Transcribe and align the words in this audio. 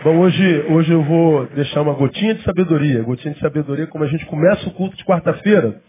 Bom, 0.00 0.16
hoje, 0.20 0.60
hoje 0.70 0.92
eu 0.92 1.02
vou 1.02 1.46
deixar 1.46 1.82
uma 1.82 1.92
gotinha 1.92 2.32
de 2.32 2.44
sabedoria. 2.44 3.02
Gotinha 3.02 3.34
de 3.34 3.40
sabedoria, 3.40 3.84
como 3.88 4.04
a 4.04 4.06
gente 4.06 4.24
começa 4.26 4.68
o 4.68 4.72
culto 4.72 4.96
de 4.96 5.04
quarta-feira, 5.04 5.82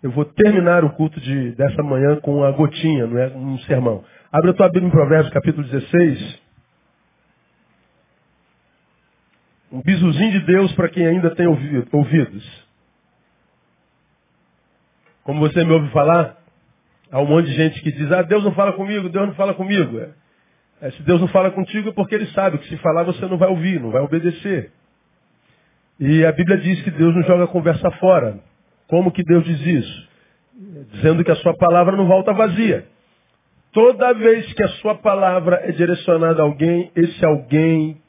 eu 0.00 0.12
vou 0.12 0.24
terminar 0.24 0.84
o 0.84 0.90
culto 0.90 1.20
de, 1.20 1.50
dessa 1.56 1.82
manhã 1.82 2.14
com 2.20 2.36
uma 2.36 2.52
gotinha, 2.52 3.08
não 3.08 3.18
é 3.18 3.26
um 3.34 3.58
sermão. 3.60 4.04
Abre 4.30 4.52
a 4.52 4.54
tua 4.54 4.68
Bíblia 4.68 4.86
em 4.86 4.92
Provérbios, 4.92 5.32
capítulo 5.32 5.66
16. 5.66 6.38
Um 9.72 9.82
bisuzinho 9.82 10.30
de 10.30 10.46
Deus 10.46 10.72
para 10.74 10.88
quem 10.88 11.04
ainda 11.04 11.34
tem 11.34 11.48
ouvidos. 11.48 12.66
Como 15.24 15.40
você 15.40 15.64
me 15.64 15.72
ouve 15.72 15.90
falar, 15.90 16.36
há 17.10 17.20
um 17.20 17.26
monte 17.26 17.46
de 17.46 17.54
gente 17.54 17.82
que 17.82 17.90
diz, 17.90 18.12
ah, 18.12 18.22
Deus 18.22 18.44
não 18.44 18.54
fala 18.54 18.74
comigo, 18.74 19.08
Deus 19.08 19.26
não 19.26 19.34
fala 19.34 19.54
comigo. 19.54 19.98
É. 19.98 20.10
É, 20.80 20.90
se 20.90 21.02
Deus 21.02 21.20
não 21.20 21.28
fala 21.28 21.50
contigo 21.50 21.88
é 21.88 21.92
porque 21.92 22.14
Ele 22.14 22.26
sabe 22.26 22.58
que 22.58 22.68
se 22.68 22.76
falar 22.78 23.02
você 23.02 23.24
não 23.26 23.38
vai 23.38 23.48
ouvir, 23.48 23.80
não 23.80 23.90
vai 23.90 24.02
obedecer. 24.02 24.72
E 25.98 26.24
a 26.26 26.32
Bíblia 26.32 26.58
diz 26.58 26.82
que 26.82 26.90
Deus 26.90 27.14
não 27.14 27.22
joga 27.22 27.44
a 27.44 27.48
conversa 27.48 27.90
fora. 27.92 28.38
Como 28.86 29.10
que 29.10 29.22
Deus 29.22 29.44
diz 29.44 29.60
isso? 29.60 30.08
Dizendo 30.92 31.24
que 31.24 31.30
a 31.30 31.36
sua 31.36 31.56
palavra 31.56 31.96
não 31.96 32.06
volta 32.06 32.32
vazia. 32.32 32.86
Toda 33.72 34.12
vez 34.14 34.52
que 34.52 34.62
a 34.62 34.68
sua 34.80 34.94
palavra 34.94 35.60
é 35.64 35.72
direcionada 35.72 36.42
a 36.42 36.44
alguém, 36.44 36.90
esse 36.94 37.24
alguém 37.24 38.00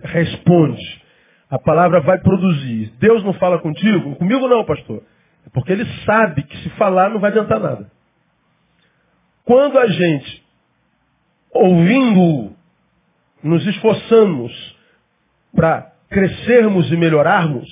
responde. 0.00 1.02
A 1.50 1.58
palavra 1.58 2.00
vai 2.00 2.18
produzir. 2.20 2.92
Deus 2.98 3.22
não 3.24 3.32
fala 3.34 3.58
contigo? 3.58 4.16
Comigo 4.16 4.48
não, 4.48 4.64
pastor. 4.64 5.02
É 5.46 5.50
porque 5.52 5.72
ele 5.72 5.86
sabe 6.04 6.42
que 6.42 6.56
se 6.58 6.70
falar 6.70 7.10
não 7.10 7.20
vai 7.20 7.30
adiantar 7.30 7.60
nada. 7.60 7.90
Quando 9.44 9.78
a 9.78 9.86
gente 9.86 10.43
ouvindo, 11.54 12.52
nos 13.42 13.64
esforçamos 13.66 14.76
para 15.54 15.92
crescermos 16.10 16.90
e 16.90 16.96
melhorarmos, 16.96 17.68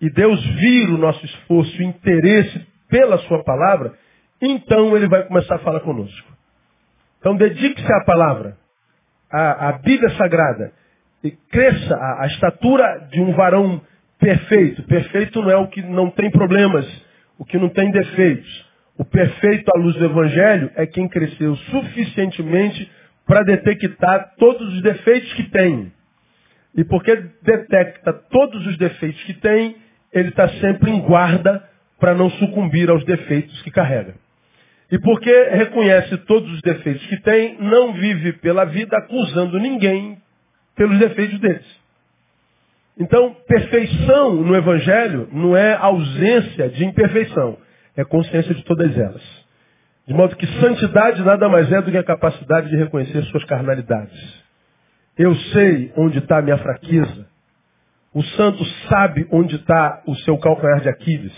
e 0.00 0.10
Deus 0.10 0.44
vir 0.56 0.90
o 0.90 0.98
nosso 0.98 1.24
esforço 1.24 1.80
e 1.80 1.84
interesse 1.84 2.66
pela 2.88 3.18
sua 3.18 3.42
palavra, 3.42 3.94
então 4.40 4.96
ele 4.96 5.08
vai 5.08 5.24
começar 5.24 5.56
a 5.56 5.60
falar 5.60 5.80
conosco. 5.80 6.28
Então 7.18 7.36
dedique-se 7.36 7.92
à 7.92 8.04
palavra, 8.04 8.56
à, 9.30 9.68
à 9.68 9.72
Bíblia 9.78 10.10
Sagrada, 10.16 10.72
e 11.24 11.30
cresça 11.30 11.96
a 12.18 12.26
estatura 12.26 13.08
de 13.10 13.20
um 13.20 13.32
varão 13.32 13.80
perfeito. 14.18 14.82
Perfeito 14.82 15.40
não 15.40 15.50
é 15.50 15.56
o 15.56 15.68
que 15.68 15.80
não 15.82 16.10
tem 16.10 16.30
problemas, 16.30 16.84
o 17.38 17.44
que 17.44 17.56
não 17.56 17.68
tem 17.68 17.90
defeitos. 17.92 18.71
O 18.98 19.04
perfeito 19.04 19.70
à 19.74 19.78
luz 19.78 19.96
do 19.96 20.04
Evangelho 20.04 20.70
é 20.74 20.86
quem 20.86 21.08
cresceu 21.08 21.56
suficientemente 21.56 22.90
para 23.26 23.42
detectar 23.42 24.34
todos 24.36 24.74
os 24.74 24.82
defeitos 24.82 25.32
que 25.34 25.44
tem. 25.44 25.92
E 26.76 26.84
porque 26.84 27.14
detecta 27.42 28.12
todos 28.12 28.66
os 28.66 28.76
defeitos 28.76 29.22
que 29.24 29.34
tem, 29.34 29.76
ele 30.12 30.28
está 30.28 30.48
sempre 30.48 30.90
em 30.90 31.00
guarda 31.00 31.62
para 31.98 32.14
não 32.14 32.30
sucumbir 32.30 32.90
aos 32.90 33.04
defeitos 33.04 33.62
que 33.62 33.70
carrega. 33.70 34.14
E 34.90 34.98
porque 34.98 35.32
reconhece 35.50 36.16
todos 36.18 36.50
os 36.52 36.60
defeitos 36.60 37.06
que 37.06 37.16
tem, 37.22 37.56
não 37.60 37.94
vive 37.94 38.34
pela 38.34 38.64
vida 38.64 38.96
acusando 38.98 39.58
ninguém 39.58 40.18
pelos 40.76 40.98
defeitos 40.98 41.38
deles. 41.40 41.82
Então, 42.98 43.34
perfeição 43.48 44.34
no 44.34 44.54
Evangelho 44.54 45.28
não 45.32 45.56
é 45.56 45.72
ausência 45.74 46.68
de 46.68 46.84
imperfeição 46.84 47.56
é 47.96 48.04
consciência 48.04 48.54
de 48.54 48.64
todas 48.64 48.96
elas. 48.96 49.22
De 50.06 50.14
modo 50.14 50.34
que 50.36 50.46
santidade 50.60 51.22
nada 51.22 51.48
mais 51.48 51.70
é 51.70 51.80
do 51.80 51.90
que 51.90 51.98
a 51.98 52.04
capacidade 52.04 52.68
de 52.68 52.76
reconhecer 52.76 53.22
suas 53.24 53.44
carnalidades. 53.44 54.42
Eu 55.16 55.34
sei 55.34 55.92
onde 55.96 56.18
está 56.18 56.38
a 56.38 56.42
minha 56.42 56.58
fraqueza. 56.58 57.26
O 58.14 58.22
santo 58.22 58.64
sabe 58.88 59.26
onde 59.30 59.56
está 59.56 60.02
o 60.06 60.14
seu 60.16 60.36
calcanhar 60.38 60.80
de 60.80 60.88
Aquiles. 60.88 61.32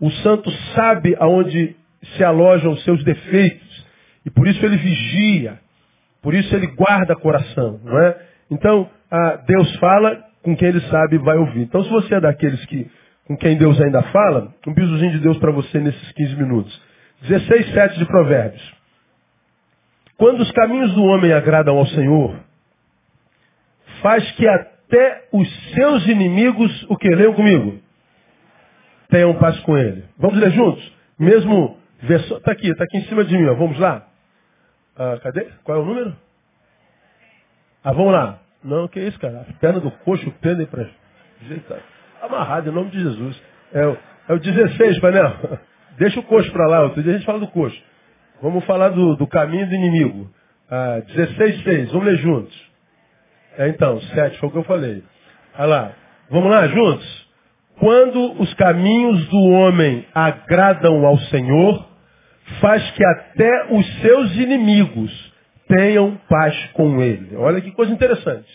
O 0.00 0.10
santo 0.10 0.50
sabe 0.74 1.16
aonde 1.18 1.74
se 2.16 2.22
alojam 2.22 2.72
os 2.72 2.84
seus 2.84 3.02
defeitos. 3.02 3.86
E 4.24 4.30
por 4.30 4.46
isso 4.46 4.64
ele 4.64 4.76
vigia. 4.76 5.58
Por 6.22 6.34
isso 6.34 6.54
ele 6.54 6.68
guarda 6.68 7.16
coração. 7.16 7.80
Não 7.82 7.98
é? 7.98 8.16
Então, 8.50 8.88
Deus 9.46 9.76
fala 9.76 10.24
com 10.42 10.56
quem 10.56 10.68
ele 10.68 10.80
sabe 10.82 11.18
vai 11.18 11.36
ouvir. 11.36 11.62
Então, 11.62 11.82
se 11.82 11.90
você 11.90 12.14
é 12.14 12.20
daqueles 12.20 12.64
que 12.66 12.90
com 13.28 13.36
quem 13.36 13.58
Deus 13.58 13.78
ainda 13.78 14.02
fala, 14.04 14.54
um 14.66 14.72
bisozinho 14.72 15.12
de 15.12 15.18
Deus 15.18 15.36
para 15.36 15.52
você 15.52 15.78
nesses 15.78 16.12
15 16.12 16.36
minutos. 16.36 16.82
16, 17.20 17.74
7 17.74 17.98
de 17.98 18.06
Provérbios. 18.06 18.74
Quando 20.16 20.40
os 20.40 20.50
caminhos 20.52 20.94
do 20.94 21.04
homem 21.04 21.34
agradam 21.34 21.76
ao 21.76 21.86
Senhor, 21.88 22.40
faz 24.00 24.28
que 24.32 24.48
até 24.48 25.28
os 25.30 25.46
seus 25.74 26.06
inimigos, 26.06 26.86
o 26.88 26.96
que? 26.96 27.06
Leiam 27.06 27.34
comigo. 27.34 27.78
Tenham 29.10 29.34
paz 29.34 29.60
com 29.60 29.76
ele. 29.76 30.06
Vamos 30.16 30.38
ler 30.38 30.50
juntos? 30.52 30.92
Mesmo 31.18 31.78
verso. 32.00 32.34
Está 32.34 32.52
aqui, 32.52 32.70
está 32.70 32.84
aqui 32.84 32.96
em 32.96 33.04
cima 33.08 33.24
de 33.24 33.36
mim, 33.36 33.46
ó. 33.46 33.54
vamos 33.54 33.78
lá. 33.78 34.08
Ah, 34.96 35.18
cadê? 35.22 35.48
Qual 35.64 35.76
é 35.76 35.82
o 35.82 35.84
número? 35.84 36.16
Ah, 37.84 37.92
vamos 37.92 38.12
lá. 38.12 38.38
Não, 38.64 38.88
que 38.88 39.00
isso, 39.00 39.20
cara? 39.20 39.46
A 39.46 39.52
perna 39.60 39.80
do 39.80 39.90
coxo 39.90 40.30
pendem 40.40 40.66
para 40.66 40.88
ajeitar 41.42 41.78
amarrado 42.22 42.70
em 42.70 42.72
nome 42.72 42.90
de 42.90 43.00
Jesus. 43.00 43.42
É, 43.72 43.86
o, 43.86 43.96
é 44.28 44.32
o 44.34 44.38
16, 44.38 45.00
Panel. 45.00 45.58
Deixa 45.98 46.20
o 46.20 46.22
coxo 46.22 46.50
para 46.52 46.66
lá, 46.66 46.82
outro 46.82 47.02
dia 47.02 47.12
a 47.12 47.16
gente 47.16 47.26
fala 47.26 47.40
do 47.40 47.48
coxo. 47.48 47.80
Vamos 48.40 48.64
falar 48.64 48.90
do, 48.90 49.16
do 49.16 49.26
caminho 49.26 49.66
do 49.66 49.74
inimigo. 49.74 50.30
Ah, 50.70 51.02
16, 51.06 51.62
6. 51.62 51.92
Vamos 51.92 52.06
ler 52.06 52.16
juntos. 52.18 52.68
É, 53.56 53.68
então, 53.68 54.00
7 54.00 54.38
foi 54.38 54.48
o 54.48 54.52
que 54.52 54.58
eu 54.58 54.64
falei. 54.64 55.02
Olha 55.56 55.66
lá. 55.66 55.92
Vamos 56.30 56.50
lá, 56.50 56.68
juntos? 56.68 57.28
Quando 57.80 58.40
os 58.40 58.52
caminhos 58.54 59.26
do 59.28 59.40
homem 59.50 60.06
agradam 60.14 61.06
ao 61.06 61.18
Senhor, 61.18 61.88
faz 62.60 62.90
que 62.92 63.04
até 63.04 63.66
os 63.72 64.00
seus 64.00 64.36
inimigos 64.36 65.32
tenham 65.66 66.16
paz 66.28 66.54
com 66.72 67.00
ele. 67.00 67.36
Olha 67.36 67.60
que 67.60 67.72
coisa 67.72 67.92
interessante. 67.92 68.48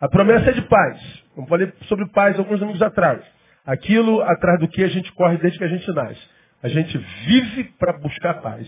A 0.00 0.08
promessa 0.08 0.50
é 0.50 0.52
de 0.52 0.62
paz. 0.62 1.23
Como 1.34 1.46
falei 1.48 1.72
sobre 1.88 2.08
paz 2.10 2.38
alguns 2.38 2.60
domingos 2.60 2.82
atrás. 2.82 3.22
Aquilo 3.66 4.20
atrás 4.22 4.60
do 4.60 4.68
que 4.68 4.84
a 4.84 4.88
gente 4.88 5.10
corre 5.12 5.38
desde 5.38 5.58
que 5.58 5.64
a 5.64 5.68
gente 5.68 5.90
nasce. 5.92 6.20
A 6.62 6.68
gente 6.68 6.96
vive 7.26 7.64
para 7.78 7.92
buscar 7.94 8.34
paz. 8.40 8.66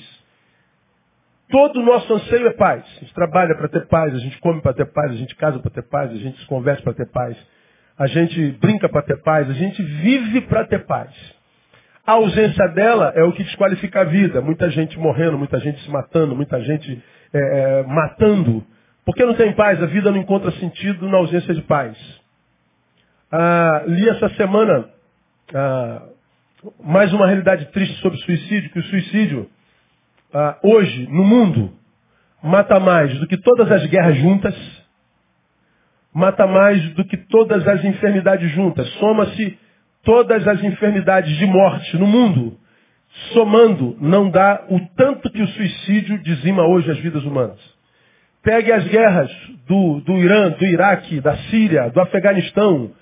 Todo 1.49 1.81
o 1.81 1.85
nosso 1.85 2.13
anseio 2.13 2.49
é 2.49 2.53
paz. 2.53 2.85
A 2.97 3.01
gente 3.01 3.15
trabalha 3.15 3.55
para 3.55 3.69
ter 3.69 3.87
paz, 3.87 4.15
a 4.15 4.19
gente 4.19 4.39
come 4.39 4.61
para 4.61 4.73
ter 4.73 4.87
paz, 4.87 5.13
a 5.13 5.15
gente 5.15 5.35
casa 5.37 5.59
para 5.61 5.71
ter 5.71 5.83
paz, 5.83 6.11
a 6.11 6.17
gente 6.17 6.39
se 6.41 6.47
conversa 6.47 6.83
para 6.83 6.95
ter 6.95 7.07
paz, 7.07 7.37
a 7.97 8.07
gente 8.07 8.51
brinca 8.61 8.89
para 8.89 9.03
ter 9.03 9.23
paz, 9.23 9.49
a 9.49 9.53
gente 9.53 9.83
vive 9.83 10.41
para 10.43 10.65
ter 10.65 10.85
paz. 10.87 11.11
A 12.05 12.13
ausência 12.13 12.69
dela 12.69 13.13
é 13.17 13.23
o 13.23 13.33
que 13.33 13.43
desqualifica 13.43 14.01
a 14.01 14.05
vida. 14.05 14.41
Muita 14.41 14.71
gente 14.71 14.99
morrendo, 14.99 15.39
muita 15.39 15.59
gente 15.59 15.81
se 15.83 15.91
matando, 15.91 16.37
muita 16.37 16.61
gente 16.63 17.03
é, 17.33 17.83
matando. 17.85 18.65
Porque 19.05 19.25
não 19.25 19.35
tem 19.35 19.53
paz, 19.55 19.83
a 19.83 19.87
vida 19.87 20.11
não 20.11 20.19
encontra 20.19 20.51
sentido 20.53 21.09
na 21.09 21.19
ausência 21.19 21.55
de 21.55 21.63
paz. 21.63 21.97
Ah, 23.31 23.83
li 23.87 24.09
essa 24.09 24.29
semana 24.37 24.89
ah, 25.53 26.03
mais 26.83 27.13
uma 27.13 27.27
realidade 27.27 27.67
triste 27.73 28.01
sobre 28.01 28.19
suicídio, 28.19 28.71
que 28.71 28.79
o 28.79 28.85
suicídio 28.85 29.51
ah, 30.33 30.57
hoje, 30.63 31.09
no 31.11 31.25
mundo, 31.25 31.73
mata 32.41 32.79
mais 32.79 33.19
do 33.19 33.27
que 33.27 33.37
todas 33.37 33.71
as 33.73 33.85
guerras 33.87 34.17
juntas, 34.19 34.55
mata 36.15 36.47
mais 36.47 36.81
do 36.95 37.05
que 37.05 37.17
todas 37.17 37.67
as 37.67 37.85
enfermidades 37.85 38.49
juntas. 38.53 38.89
Soma-se 38.95 39.59
todas 40.05 40.47
as 40.47 40.63
enfermidades 40.63 41.37
de 41.37 41.47
morte 41.47 41.97
no 41.99 42.07
mundo, 42.07 42.57
somando, 43.33 43.97
não 44.01 44.31
dá 44.31 44.67
o 44.69 44.79
tanto 44.95 45.31
que 45.31 45.43
o 45.43 45.49
suicídio 45.49 46.23
dizima 46.23 46.65
hoje 46.65 46.93
as 46.93 46.99
vidas 46.99 47.25
humanas. 47.25 47.59
Pegue 48.41 48.71
as 48.71 48.87
guerras 48.87 49.31
do, 49.67 50.01
do 50.03 50.13
Irã, 50.13 50.51
do 50.51 50.65
Iraque, 50.65 51.21
da 51.21 51.37
Síria, 51.49 51.91
do 51.91 52.01
Afeganistão, 52.01 52.93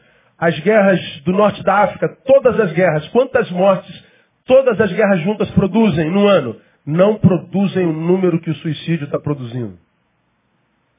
as 0.46 0.58
guerras 0.60 1.00
do 1.24 1.32
norte 1.32 1.62
da 1.62 1.84
África, 1.84 2.08
todas 2.26 2.58
as 2.60 2.72
guerras, 2.72 3.08
quantas 3.08 3.50
mortes 3.50 4.04
todas 4.46 4.78
as 4.78 4.92
guerras 4.92 5.20
juntas 5.20 5.50
produzem 5.52 6.10
no 6.10 6.26
ano? 6.26 6.60
Não 6.84 7.16
produzem 7.16 7.86
o 7.86 7.92
número 7.92 8.38
que 8.40 8.50
o 8.50 8.54
suicídio 8.56 9.06
está 9.06 9.18
produzindo. 9.18 9.78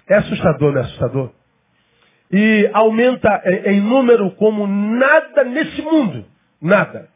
É 0.08 0.16
assustador, 0.16 0.74
não 0.74 0.82
é 0.82 0.84
assustador? 0.84 1.32
E 2.32 2.70
aumenta 2.74 3.44
em 3.66 3.82
número 3.82 4.32
como 4.32 4.66
nada 4.66 5.44
nesse 5.44 5.82
mundo. 5.84 6.26
Nada. 6.60 7.08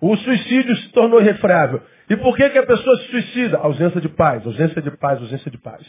O 0.00 0.16
suicídio 0.16 0.76
se 0.76 0.88
tornou 0.90 1.20
irrefreável. 1.20 1.82
E 2.08 2.16
por 2.16 2.36
que, 2.36 2.48
que 2.48 2.58
a 2.58 2.66
pessoa 2.66 2.96
se 2.98 3.10
suicida? 3.10 3.58
Ausência 3.58 4.00
de 4.00 4.08
paz, 4.08 4.46
ausência 4.46 4.80
de 4.80 4.90
paz, 4.92 5.20
ausência 5.20 5.50
de 5.50 5.58
paz. 5.58 5.84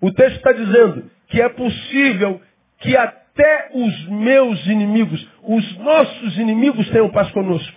O 0.00 0.12
texto 0.12 0.36
está 0.36 0.52
dizendo 0.52 1.10
que 1.26 1.42
é 1.42 1.48
possível 1.48 2.40
que 2.78 2.96
a 2.96 3.12
até 3.36 3.68
os 3.74 4.08
meus 4.08 4.66
inimigos, 4.66 5.28
os 5.42 5.78
nossos 5.78 6.38
inimigos 6.38 6.88
tenham 6.88 7.10
paz 7.10 7.30
conosco. 7.32 7.76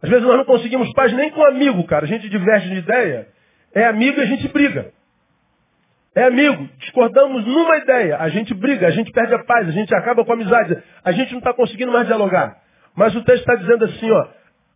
Às 0.00 0.08
vezes 0.08 0.24
nós 0.24 0.36
não 0.36 0.44
conseguimos 0.44 0.92
paz 0.92 1.12
nem 1.12 1.30
com 1.30 1.44
amigo, 1.44 1.82
cara. 1.84 2.04
A 2.04 2.08
gente 2.08 2.28
diverge 2.28 2.68
de 2.70 2.76
ideia, 2.76 3.26
é 3.74 3.84
amigo 3.86 4.20
e 4.20 4.22
a 4.22 4.26
gente 4.26 4.46
briga. 4.48 4.92
É 6.14 6.24
amigo, 6.24 6.68
discordamos 6.78 7.44
numa 7.44 7.76
ideia, 7.78 8.18
a 8.18 8.28
gente 8.28 8.54
briga, 8.54 8.86
a 8.86 8.90
gente 8.92 9.10
perde 9.10 9.34
a 9.34 9.42
paz, 9.42 9.68
a 9.68 9.72
gente 9.72 9.92
acaba 9.92 10.24
com 10.24 10.30
a 10.30 10.34
amizade, 10.36 10.80
a 11.04 11.10
gente 11.10 11.32
não 11.32 11.40
está 11.40 11.52
conseguindo 11.52 11.90
mais 11.90 12.06
dialogar. 12.06 12.56
Mas 12.94 13.16
o 13.16 13.24
texto 13.24 13.40
está 13.40 13.56
dizendo 13.56 13.84
assim, 13.84 14.08
ó, 14.12 14.28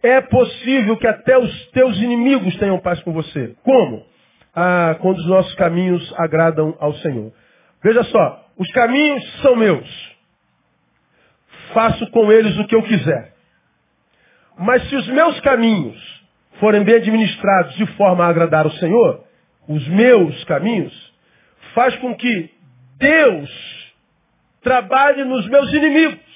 é 0.03 0.21
possível 0.21 0.97
que 0.97 1.07
até 1.07 1.39
os 1.39 1.71
teus 1.71 1.97
inimigos 1.99 2.57
tenham 2.57 2.81
paz 2.81 3.01
com 3.03 3.13
você. 3.13 3.55
Como? 3.63 4.05
Ah, 4.53 4.97
quando 5.01 5.19
os 5.19 5.29
nossos 5.29 5.55
caminhos 5.55 6.13
agradam 6.17 6.77
ao 6.81 6.93
Senhor. 6.95 7.33
Veja 7.85 8.03
só, 8.05 8.48
os 8.59 8.69
caminhos 8.73 9.41
são 9.41 9.55
meus. 9.55 10.17
Faço 11.73 12.11
com 12.11 12.33
eles 12.33 12.59
o 12.59 12.67
que 12.67 12.75
eu 12.75 12.83
quiser. 12.83 13.35
Mas 14.59 14.89
se 14.89 14.97
os 14.97 15.07
meus 15.09 15.39
caminhos 15.41 15.97
forem 16.59 16.83
bem 16.83 16.97
administrados 16.97 17.75
de 17.77 17.87
forma 17.95 18.25
a 18.25 18.29
agradar 18.29 18.67
o 18.67 18.73
Senhor, 18.73 19.25
os 19.69 19.87
meus 19.89 20.43
caminhos, 20.45 21.15
faz 21.73 21.95
com 21.99 22.17
que 22.17 22.51
Deus 22.97 23.49
trabalhe 24.61 25.23
nos 25.25 25.47
meus 25.49 25.73
inimigos. 25.73 26.29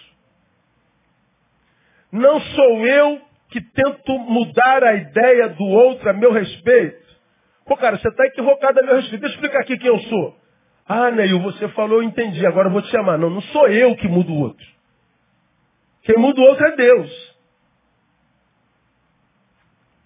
Não 2.12 2.40
sou 2.40 2.86
eu 2.86 3.20
que 3.48 3.60
tento 3.60 4.18
mudar 4.18 4.84
a 4.84 4.94
ideia 4.94 5.48
do 5.48 5.64
outro 5.64 6.08
a 6.08 6.12
meu 6.12 6.30
respeito. 6.30 7.02
Pô, 7.66 7.76
cara, 7.76 7.98
você 7.98 8.08
está 8.08 8.26
equivocado 8.26 8.78
a 8.78 8.82
meu 8.82 8.96
respeito. 8.96 9.22
Deixa 9.22 9.34
eu 9.34 9.40
explicar 9.40 9.60
aqui 9.60 9.76
quem 9.78 9.88
eu 9.88 9.98
sou. 10.00 10.41
Ah, 10.88 11.10
Neil, 11.10 11.40
você 11.40 11.68
falou, 11.68 11.98
eu 11.98 12.02
entendi, 12.02 12.44
agora 12.46 12.68
eu 12.68 12.72
vou 12.72 12.82
te 12.82 12.90
chamar. 12.90 13.18
Não, 13.18 13.30
não 13.30 13.40
sou 13.40 13.68
eu 13.68 13.96
que 13.96 14.08
mudo 14.08 14.32
o 14.32 14.40
outro. 14.40 14.66
Quem 16.02 16.16
muda 16.16 16.40
o 16.40 16.44
outro 16.44 16.66
é 16.66 16.76
Deus. 16.76 17.32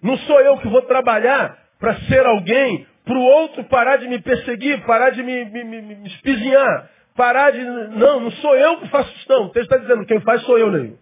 Não 0.01 0.17
sou 0.19 0.39
eu 0.41 0.57
que 0.59 0.67
vou 0.67 0.83
trabalhar 0.83 1.57
para 1.79 1.95
ser 2.01 2.25
alguém 2.25 2.87
para 3.03 3.17
o 3.17 3.23
outro 3.23 3.63
parar 3.63 3.97
de 3.97 4.07
me 4.07 4.21
perseguir, 4.21 4.85
parar 4.85 5.11
de 5.11 5.23
me, 5.23 5.45
me, 5.45 5.63
me, 5.63 5.81
me 5.81 6.07
espizinhar, 6.07 6.89
parar 7.15 7.51
de. 7.51 7.63
Não, 7.63 8.19
não 8.19 8.31
sou 8.31 8.55
eu 8.55 8.79
que 8.79 8.89
faço 8.89 9.15
isso, 9.15 9.25
não. 9.29 9.45
O 9.45 9.49
texto 9.49 9.71
está 9.71 9.77
dizendo, 9.77 10.05
quem 10.05 10.19
faz 10.21 10.41
sou 10.43 10.59
eu, 10.59 10.69
Neil. 10.69 10.99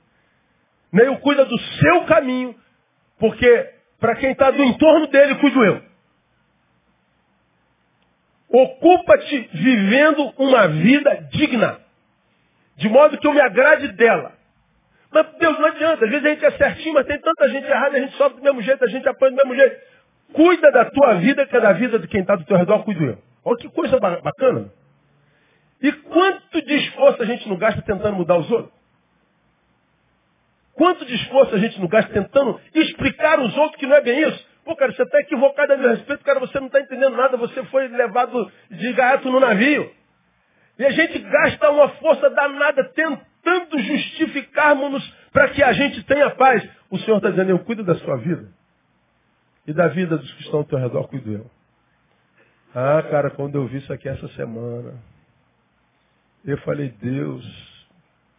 Neil 0.94 1.18
cuida 1.18 1.45
do 1.45 1.57
seu 1.60 2.06
caminho, 2.06 2.56
porque 3.19 3.69
para 4.00 4.16
quem 4.16 4.31
está 4.31 4.51
do 4.51 4.63
entorno 4.63 5.07
dele, 5.07 5.36
cuido 5.36 5.63
eu. 5.63 5.81
Ocupa-te 8.50 9.50
vivendo 9.53 10.33
uma 10.38 10.68
vida 10.68 11.27
digna, 11.31 11.80
de 12.77 12.88
modo 12.89 13.18
que 13.18 13.27
eu 13.27 13.33
me 13.33 13.42
agrade 13.42 13.89
dela. 13.89 14.33
Mas 15.12 15.27
Deus 15.39 15.57
não 15.59 15.68
adianta, 15.68 16.06
às 16.06 16.12
vezes 16.12 16.25
a 16.25 16.30
gente 16.30 16.45
é 16.45 16.51
certinho, 16.51 16.94
mas 16.94 17.07
tem 17.07 17.19
tanta 17.19 17.50
gente 17.50 17.65
errada, 17.65 17.97
a 17.97 18.00
gente 18.00 18.15
sofre 18.18 18.38
do 18.38 18.44
mesmo 18.44 18.62
jeito, 18.62 18.83
a 18.83 18.88
gente 18.88 19.07
apanha 19.07 19.31
do 19.31 19.38
mesmo 19.38 19.56
jeito. 19.56 19.81
Cuida 20.33 20.71
da 20.71 20.86
tua 20.86 21.15
vida, 21.15 21.45
que 21.45 21.56
é 21.56 21.62
da 21.62 21.74
vida 21.74 22.00
de 22.00 22.07
quem 22.07 22.21
está 22.21 22.36
do 22.36 22.44
teu 22.44 22.57
redor, 22.57 22.83
cuido 22.83 23.03
eu. 23.03 23.18
Olha 23.44 23.57
que 23.57 23.69
coisa 23.69 23.97
bacana. 24.00 24.71
E 25.81 25.91
quanto 25.91 26.62
de 26.62 26.75
esforço 26.75 27.21
a 27.21 27.25
gente 27.25 27.48
não 27.48 27.57
gasta 27.57 27.81
tentando 27.81 28.15
mudar 28.15 28.38
os 28.38 28.50
outros? 28.51 28.74
Quanto 30.74 31.06
de 31.06 31.15
esforço 31.15 31.56
a 31.56 31.57
gente 31.57 31.80
não 31.80 31.88
gasta 31.88 32.12
tentando 32.12 32.59
explicar 32.74 33.39
aos 33.39 33.56
outros 33.56 33.80
que 33.80 33.86
não 33.86 33.95
é 33.95 34.01
bem 34.01 34.21
isso? 34.27 34.55
Pô, 34.65 34.75
cara, 34.75 34.91
você 34.91 35.03
está 35.03 35.19
equivocado 35.19 35.73
a 35.73 35.77
meu 35.77 35.91
respeito, 35.91 36.23
cara, 36.23 36.39
você 36.39 36.59
não 36.59 36.65
está 36.65 36.81
entendendo 36.81 37.15
nada, 37.15 37.38
você 37.38 37.63
foi 37.65 37.88
levado 37.88 38.51
de 38.71 38.94
gato 38.94 39.29
no 39.31 39.39
navio. 39.39 39.94
E 40.79 40.83
a 40.83 40.89
gente 40.89 41.19
gasta 41.19 41.69
uma 41.69 41.88
força 41.89 42.29
danada 42.31 42.83
tentando 42.85 43.79
justificarmos-nos 43.79 45.07
para 45.31 45.50
que 45.50 45.62
a 45.62 45.71
gente 45.71 46.03
tenha 46.03 46.31
paz. 46.31 46.67
O 46.89 46.97
Senhor 46.97 47.17
está 47.17 47.29
dizendo, 47.29 47.51
eu 47.51 47.59
cuido 47.59 47.83
da 47.83 47.94
sua 47.95 48.17
vida. 48.17 48.50
E 49.67 49.71
da 49.71 49.88
vida 49.88 50.17
dos 50.17 50.33
que 50.33 50.41
estão 50.41 50.59
ao 50.59 50.65
teu 50.65 50.79
redor, 50.79 51.07
cuido 51.07 51.31
eu. 51.31 51.51
Ah, 52.73 53.03
cara, 53.03 53.29
quando 53.29 53.56
eu 53.56 53.67
vi 53.67 53.77
isso 53.77 53.94
aqui 53.94 54.09
essa 54.09 54.27
semana, 54.29 54.95
eu 56.44 56.57
falei, 56.59 56.89
Deus, 56.89 57.88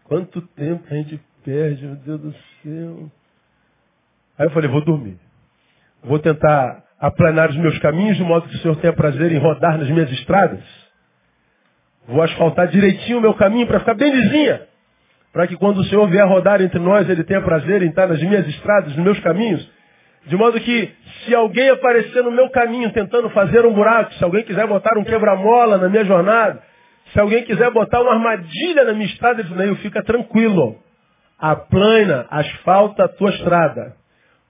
quanto 0.05 0.43
tempo 0.43 0.85
a 0.91 0.95
gente 0.95 1.21
perde, 1.45 1.87
meu 1.87 1.97
Deus 1.97 2.21
do 2.21 2.33
céu. 2.63 3.11
Aí 4.37 4.47
eu 4.47 4.51
falei, 4.51 4.69
vou 4.69 4.85
dormir. 4.85 5.19
Vou 6.03 6.19
tentar 6.19 6.83
aplanar 7.01 7.51
os 7.51 7.57
meus 7.57 7.79
caminhos 7.79 8.17
de 8.17 8.23
modo 8.23 8.49
que 8.49 8.57
o 8.57 8.59
Senhor 8.59 8.77
tenha 8.77 8.93
prazer 8.93 9.33
em 9.33 9.39
rodar 9.39 9.79
nas 9.79 9.89
minhas 9.89 10.11
estradas. 10.13 10.63
Vou 12.09 12.23
asfaltar 12.23 12.69
direitinho 12.69 13.19
o 13.19 13.21
meu 13.21 13.35
caminho 13.35 13.67
para 13.67 13.81
ficar 13.81 13.95
bem 13.95 14.13
lisinha. 14.13 14.63
Para 15.33 15.47
que 15.47 15.57
quando 15.57 15.79
o 15.79 15.85
Senhor 15.85 16.09
vier 16.09 16.27
rodar 16.27 16.63
entre 16.63 16.79
nós, 16.79 17.09
Ele 17.09 17.25
tenha 17.25 17.43
prazer 17.43 17.83
em 17.83 17.89
estar 17.89 18.07
nas 18.07 18.23
minhas 18.23 18.47
estradas, 18.49 18.95
nos 18.97 19.05
meus 19.05 19.21
caminhos. 19.21 19.69
De 20.27 20.37
modo 20.37 20.59
que, 20.59 20.93
se 21.25 21.35
alguém 21.35 21.69
aparecer 21.69 22.23
no 22.23 22.33
meu 22.33 22.49
caminho 22.51 22.91
tentando 22.93 23.29
fazer 23.31 23.65
um 23.65 23.73
buraco, 23.73 24.13
se 24.15 24.25
alguém 24.25 24.43
quiser 24.45 24.67
botar 24.67 24.99
um 24.99 25.05
quebra-mola 25.05 25.79
na 25.79 25.89
minha 25.89 26.05
jornada, 26.05 26.63
se 27.13 27.21
alguém 27.21 27.45
quiser 27.45 27.71
botar 27.71 28.01
uma 28.01 28.15
armadilha 28.15 28.85
na 28.85 28.93
minha 28.93 29.07
estrada, 29.07 29.43
ele 29.43 29.77
fica 29.77 30.03
tranquilo. 30.03 30.79
Aplana, 31.39 32.27
asfalta 32.31 33.05
a 33.05 33.09
tua 33.09 33.31
estrada. 33.31 33.95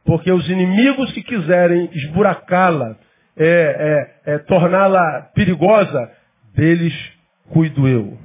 Porque 0.07 0.31
os 0.31 0.49
inimigos 0.49 1.13
que 1.13 1.23
quiserem 1.23 1.91
esburacá-la, 1.93 2.97
é, 3.37 4.15
é, 4.25 4.35
é, 4.35 4.39
torná-la 4.39 5.31
perigosa, 5.35 6.11
deles 6.55 6.95
cuido 7.51 7.87
eu. 7.89 8.17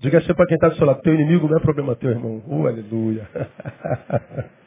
Diga 0.00 0.18
assim 0.18 0.34
para 0.34 0.46
quem 0.46 0.56
está 0.56 0.68
do 0.68 0.76
seu 0.76 0.84
lado, 0.84 1.00
teu 1.02 1.14
inimigo 1.14 1.48
não 1.48 1.56
é 1.56 1.60
problema 1.60 1.94
teu, 1.94 2.10
irmão. 2.10 2.42
Uh, 2.46 2.66
aleluia. 2.66 3.26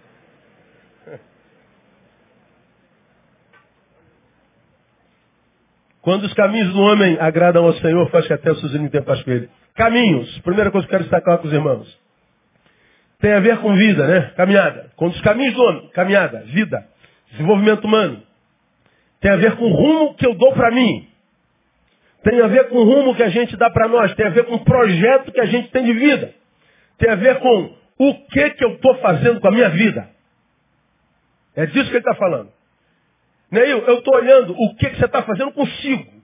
Quando 6.01 6.23
os 6.23 6.33
caminhos 6.33 6.73
do 6.73 6.79
homem 6.79 7.17
agradam 7.19 7.65
ao 7.65 7.73
Senhor, 7.73 8.09
faz 8.09 8.25
que 8.25 8.33
até 8.33 8.49
os 8.51 8.59
seus 8.59 8.71
inimigos 8.71 8.93
tenham 8.93 9.05
paz 9.05 9.21
com 9.21 9.29
ele. 9.31 9.49
Caminhos. 9.75 10.39
Primeira 10.39 10.71
coisa 10.71 10.87
que 10.87 10.93
eu 10.95 10.99
quero 10.99 11.09
destacar 11.09 11.37
com 11.37 11.47
os 11.47 11.53
irmãos. 11.53 12.08
Tem 13.19 13.33
a 13.33 13.39
ver 13.39 13.57
com 13.59 13.73
vida, 13.75 14.07
né? 14.07 14.31
Caminhada. 14.35 14.91
Quando 14.95 15.13
os 15.13 15.21
caminhos 15.21 15.53
do 15.53 15.61
homem, 15.61 15.89
caminhada, 15.89 16.39
vida, 16.45 16.87
desenvolvimento 17.31 17.85
humano. 17.85 18.23
Tem 19.19 19.31
a 19.31 19.35
ver 19.35 19.57
com 19.57 19.65
o 19.65 19.73
rumo 19.73 20.15
que 20.15 20.25
eu 20.25 20.33
dou 20.35 20.53
para 20.53 20.71
mim. 20.71 21.07
Tem 22.23 22.41
a 22.41 22.47
ver 22.47 22.69
com 22.69 22.77
o 22.77 22.83
rumo 22.83 23.15
que 23.15 23.23
a 23.23 23.29
gente 23.29 23.57
dá 23.57 23.69
para 23.69 23.87
nós. 23.87 24.15
Tem 24.15 24.25
a 24.25 24.29
ver 24.29 24.45
com 24.45 24.55
o 24.55 24.63
projeto 24.63 25.31
que 25.31 25.41
a 25.41 25.45
gente 25.45 25.69
tem 25.69 25.83
de 25.83 25.93
vida. 25.93 26.33
Tem 26.97 27.09
a 27.09 27.15
ver 27.15 27.39
com 27.39 27.75
o 27.97 28.13
que 28.27 28.49
que 28.51 28.63
eu 28.63 28.75
estou 28.75 28.95
fazendo 28.99 29.41
com 29.41 29.47
a 29.47 29.51
minha 29.51 29.69
vida. 29.69 30.09
É 31.55 31.65
disso 31.65 31.89
que 31.89 31.97
ele 31.97 31.97
está 31.97 32.15
falando. 32.15 32.51
Neil, 33.51 33.79
eu 33.79 33.97
estou 33.97 34.15
olhando 34.15 34.53
o 34.53 34.75
que, 34.75 34.89
que 34.89 34.97
você 34.97 35.05
está 35.05 35.23
fazendo 35.23 35.51
consigo. 35.51 36.19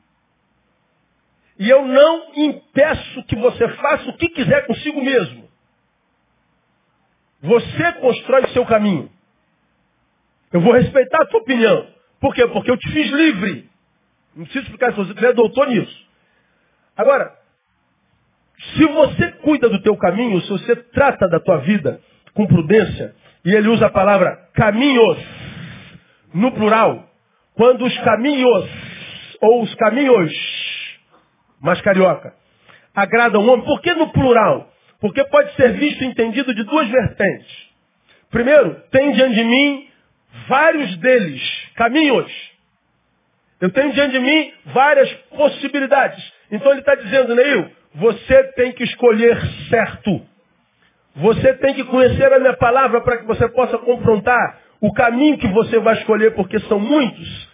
E 1.57 1.69
eu 1.69 1.85
não 1.85 2.31
impeço 2.35 3.23
que 3.23 3.35
você 3.35 3.67
faça 3.69 4.09
o 4.09 4.17
que 4.17 4.29
quiser 4.29 4.65
consigo 4.65 5.01
mesmo. 5.01 5.44
Você 7.45 7.93
constrói 7.93 8.43
o 8.43 8.49
seu 8.49 8.65
caminho. 8.65 9.09
Eu 10.51 10.61
vou 10.61 10.73
respeitar 10.73 11.21
a 11.21 11.25
tua 11.25 11.41
opinião. 11.41 11.87
Por 12.19 12.33
quê? 12.33 12.47
Porque 12.47 12.71
eu 12.71 12.77
te 12.77 12.91
fiz 12.91 13.11
livre. 13.11 13.69
Não 14.35 14.45
preciso 14.45 14.65
explicar 14.65 14.91
se 14.93 14.97
você 14.97 15.25
é 15.25 15.33
doutor 15.33 15.67
nisso. 15.67 16.05
Agora, 16.97 17.35
se 18.73 18.85
você 18.85 19.31
cuida 19.43 19.69
do 19.69 19.81
teu 19.81 19.95
caminho, 19.97 20.41
se 20.41 20.49
você 20.49 20.75
trata 20.75 21.27
da 21.27 21.39
tua 21.39 21.57
vida 21.57 22.01
com 22.33 22.47
prudência, 22.47 23.15
e 23.43 23.53
ele 23.53 23.69
usa 23.69 23.85
a 23.85 23.91
palavra 23.91 24.49
caminhos 24.53 25.17
no 26.33 26.51
plural, 26.51 27.07
quando 27.53 27.85
os 27.85 27.97
caminhos, 27.99 28.69
ou 29.41 29.61
os 29.61 29.73
caminhos, 29.75 30.33
mais 31.61 31.79
carioca, 31.81 32.33
agradam 32.93 33.41
o 33.41 33.47
homem, 33.47 33.65
por 33.65 33.81
que 33.81 33.93
no 33.93 34.11
plural? 34.11 34.69
Porque 35.05 35.23
pode 35.25 35.53
ser 35.53 35.73
visto 35.73 36.03
e 36.03 36.07
entendido 36.07 36.51
de 36.51 36.63
duas 36.63 36.89
vertentes. 36.89 37.69
Primeiro, 38.31 38.81
tem 38.89 39.11
diante 39.11 39.35
de 39.35 39.43
mim 39.43 39.87
vários 40.47 40.97
deles, 40.97 41.43
caminhos. 41.75 42.31
Eu 43.61 43.69
tenho 43.69 43.93
diante 43.93 44.13
de 44.13 44.19
mim 44.19 44.51
várias 44.65 45.13
possibilidades. 45.29 46.33
Então 46.51 46.71
ele 46.71 46.79
está 46.79 46.95
dizendo, 46.95 47.35
Neil, 47.35 47.69
você 47.93 48.45
tem 48.55 48.71
que 48.71 48.83
escolher 48.83 49.39
certo. 49.69 50.25
Você 51.17 51.53
tem 51.53 51.75
que 51.75 51.83
conhecer 51.83 52.33
a 52.33 52.39
minha 52.39 52.57
palavra 52.57 52.99
para 53.01 53.17
que 53.17 53.27
você 53.27 53.47
possa 53.49 53.77
confrontar 53.77 54.59
o 54.81 54.91
caminho 54.91 55.37
que 55.37 55.47
você 55.49 55.77
vai 55.77 55.99
escolher, 55.99 56.33
porque 56.33 56.59
são 56.61 56.79
muitos, 56.79 57.44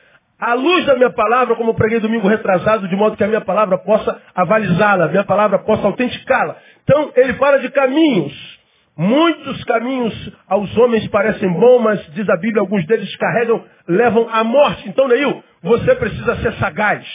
à 0.41 0.55
luz 0.55 0.83
da 0.87 0.95
minha 0.95 1.11
palavra, 1.11 1.55
como 1.55 1.75
preguei 1.75 1.99
domingo 1.99 2.27
retrasado, 2.27 2.87
de 2.87 2.95
modo 2.95 3.15
que 3.15 3.23
a 3.23 3.27
minha 3.27 3.41
palavra 3.41 3.77
possa 3.77 4.19
avalizá-la, 4.33 5.05
a 5.05 5.07
minha 5.07 5.23
palavra 5.23 5.59
possa 5.59 5.85
autenticá-la. 5.85 6.57
Então, 6.83 7.11
ele 7.15 7.33
fala 7.35 7.59
de 7.59 7.69
caminhos. 7.69 8.59
Muitos 8.97 9.63
caminhos 9.65 10.33
aos 10.49 10.75
homens 10.77 11.07
parecem 11.09 11.47
bons, 11.53 11.79
mas, 11.81 12.13
diz 12.13 12.27
a 12.27 12.35
Bíblia, 12.37 12.61
alguns 12.61 12.85
deles 12.87 13.15
carregam, 13.17 13.63
levam 13.87 14.27
à 14.31 14.43
morte. 14.43 14.89
Então, 14.89 15.07
Neil, 15.07 15.43
você 15.61 15.93
precisa 15.95 16.35
ser 16.37 16.53
sagaz. 16.53 17.05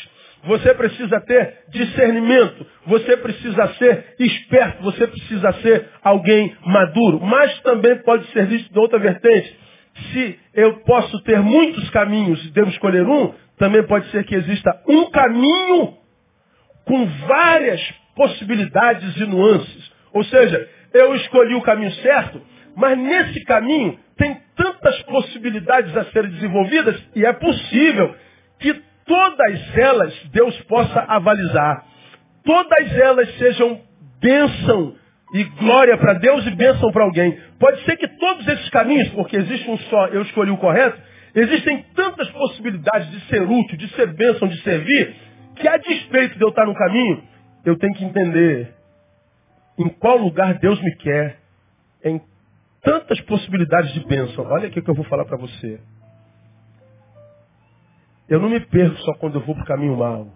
Você 0.44 0.72
precisa 0.74 1.20
ter 1.22 1.64
discernimento. 1.68 2.64
Você 2.86 3.16
precisa 3.16 3.66
ser 3.74 4.14
esperto. 4.20 4.84
Você 4.84 5.04
precisa 5.06 5.52
ser 5.54 5.88
alguém 6.04 6.56
maduro. 6.64 7.20
Mas 7.20 7.58
também 7.62 7.96
pode 8.02 8.24
ser 8.28 8.46
visto 8.46 8.72
de 8.72 8.78
outra 8.78 9.00
vertente 9.00 9.65
se 10.12 10.38
eu 10.54 10.80
posso 10.80 11.20
ter 11.22 11.40
muitos 11.40 11.88
caminhos 11.90 12.44
e 12.44 12.50
devo 12.50 12.70
escolher 12.70 13.06
um, 13.06 13.32
também 13.58 13.82
pode 13.84 14.10
ser 14.10 14.24
que 14.24 14.34
exista 14.34 14.82
um 14.88 15.10
caminho 15.10 15.94
com 16.84 17.06
várias 17.26 17.80
possibilidades 18.14 19.16
e 19.16 19.26
nuances. 19.26 19.92
Ou 20.12 20.24
seja, 20.24 20.68
eu 20.92 21.14
escolhi 21.16 21.54
o 21.54 21.62
caminho 21.62 21.92
certo, 21.96 22.40
mas 22.76 22.98
nesse 22.98 23.44
caminho 23.44 23.98
tem 24.16 24.36
tantas 24.56 25.02
possibilidades 25.02 25.94
a 25.96 26.04
serem 26.06 26.30
desenvolvidas 26.30 27.02
e 27.14 27.24
é 27.24 27.32
possível 27.32 28.14
que 28.58 28.74
todas 29.04 29.76
elas 29.76 30.14
Deus 30.32 30.58
possa 30.62 31.00
avalizar. 31.08 31.84
Todas 32.44 32.96
elas 32.96 33.36
sejam 33.38 33.80
bênção 34.20 34.94
e 35.32 35.44
glória 35.44 35.96
para 35.98 36.14
Deus 36.14 36.46
e 36.46 36.50
bênção 36.50 36.90
para 36.92 37.04
alguém. 37.04 37.38
Pode 37.58 37.84
ser 37.84 37.96
que 37.96 38.08
todos 38.08 38.46
esses 38.46 38.68
caminhos, 38.70 39.08
porque 39.10 39.36
existe 39.36 39.68
um 39.68 39.78
só, 39.78 40.06
eu 40.08 40.22
escolhi 40.22 40.50
o 40.50 40.56
correto, 40.56 41.00
existem 41.34 41.84
tantas 41.94 42.30
possibilidades 42.30 43.10
de 43.10 43.20
ser 43.28 43.42
útil, 43.42 43.76
de 43.76 43.88
ser 43.94 44.12
bênção, 44.14 44.48
de 44.48 44.60
servir, 44.62 45.14
que 45.56 45.68
a 45.68 45.76
despeito 45.76 46.38
de 46.38 46.44
eu 46.44 46.50
estar 46.50 46.66
no 46.66 46.74
caminho, 46.74 47.22
eu 47.64 47.76
tenho 47.78 47.94
que 47.94 48.04
entender 48.04 48.74
em 49.78 49.88
qual 49.88 50.16
lugar 50.16 50.54
Deus 50.58 50.80
me 50.80 50.94
quer, 50.96 51.38
em 52.04 52.20
tantas 52.82 53.20
possibilidades 53.22 53.92
de 53.92 54.06
bênção. 54.06 54.44
Olha 54.46 54.68
aqui 54.68 54.78
o 54.78 54.82
que 54.82 54.90
eu 54.90 54.94
vou 54.94 55.04
falar 55.06 55.24
para 55.24 55.36
você. 55.36 55.80
Eu 58.28 58.40
não 58.40 58.48
me 58.48 58.60
perco 58.60 58.96
só 58.98 59.14
quando 59.14 59.36
eu 59.36 59.40
vou 59.44 59.54
para 59.54 59.64
o 59.64 59.66
caminho 59.66 59.96
mal. 59.96 60.28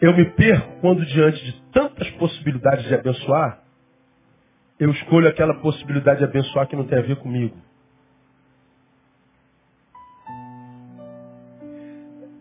Eu 0.00 0.14
me 0.14 0.24
perco 0.32 0.80
quando, 0.80 1.04
diante 1.06 1.42
de 1.44 1.52
tantas 1.72 2.10
possibilidades 2.12 2.84
de 2.86 2.94
abençoar, 2.94 3.62
eu 4.78 4.90
escolho 4.90 5.28
aquela 5.28 5.54
possibilidade 5.54 6.18
de 6.18 6.24
abençoar 6.24 6.66
que 6.66 6.76
não 6.76 6.86
tem 6.86 6.98
a 6.98 7.02
ver 7.02 7.16
comigo. 7.16 7.56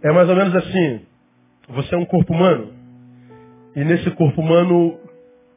É 0.04 0.12
mais 0.12 0.30
ou 0.30 0.36
menos 0.36 0.54
assim. 0.56 1.06
Você 1.70 1.96
é 1.96 1.98
um 1.98 2.06
corpo 2.06 2.34
humano. 2.34 2.74
E 3.76 3.84
nesse 3.84 4.12
corpo 4.12 4.42
humano, 4.42 5.00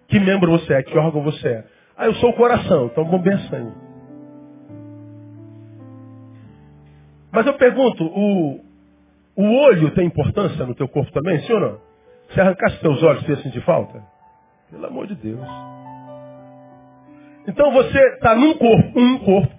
que 0.07 0.19
membro 0.21 0.53
você 0.53 0.75
é? 0.75 0.83
Que 0.83 0.97
órgão 0.97 1.23
você 1.23 1.49
é? 1.49 1.65
Ah, 1.97 2.07
eu 2.07 2.15
sou 2.15 2.31
o 2.31 2.37
coração. 2.37 2.87
Então 2.87 3.05
vamos 3.05 3.23
pensar 3.23 3.57
aí. 3.57 3.73
Mas 7.31 7.47
eu 7.47 7.55
pergunto, 7.55 8.05
o, 8.05 8.61
o 9.37 9.45
olho 9.67 9.91
tem 9.91 10.07
importância 10.07 10.65
no 10.65 10.75
teu 10.75 10.89
corpo 10.89 11.13
também, 11.13 11.41
sim 11.41 11.53
ou 11.53 11.61
não? 11.61 11.88
Se 12.33 12.41
arrancasse 12.41 12.81
teus 12.81 13.03
olhos, 13.03 13.23
você 13.23 13.33
ia 13.33 13.43
sentir 13.43 13.63
falta? 13.63 14.03
Pelo 14.71 14.87
amor 14.87 15.07
de 15.07 15.15
Deus. 15.15 15.47
Então 17.47 17.73
você 17.73 17.99
está 18.15 18.35
num 18.35 18.55
corpo, 18.55 19.01
um 19.01 19.19
corpo. 19.21 19.59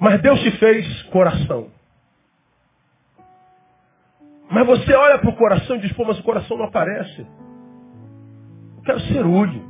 Mas 0.00 0.22
Deus 0.22 0.40
te 0.40 0.50
fez 0.52 1.02
coração. 1.04 1.70
Mas 4.50 4.66
você 4.66 4.94
olha 4.94 5.18
para 5.18 5.28
o 5.28 5.36
coração 5.36 5.76
e 5.76 5.80
diz, 5.80 5.92
pô, 5.92 6.04
mas 6.04 6.18
o 6.18 6.22
coração 6.22 6.56
não 6.56 6.64
aparece. 6.64 7.26
Eu 8.78 8.82
quero 8.82 9.00
ser 9.00 9.26
olho. 9.26 9.62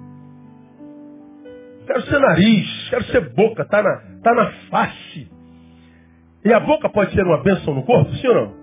Quero 1.87 2.03
ser 2.03 2.21
nariz. 2.21 2.91
Quero 2.91 3.05
ser 3.07 3.35
boca. 3.35 3.63
Está 3.63 3.83
na, 3.83 3.97
tá 4.23 4.35
na 4.35 4.53
face. 4.71 5.29
E 6.45 6.53
a 6.53 6.61
boca 6.61 6.89
pode 6.89 7.13
ser 7.13 7.25
uma 7.25 7.43
bênção 7.43 7.75
no 7.75 7.83
corpo, 7.83 8.15
sim 8.15 8.29
ou 8.29 8.35
não? 8.35 8.55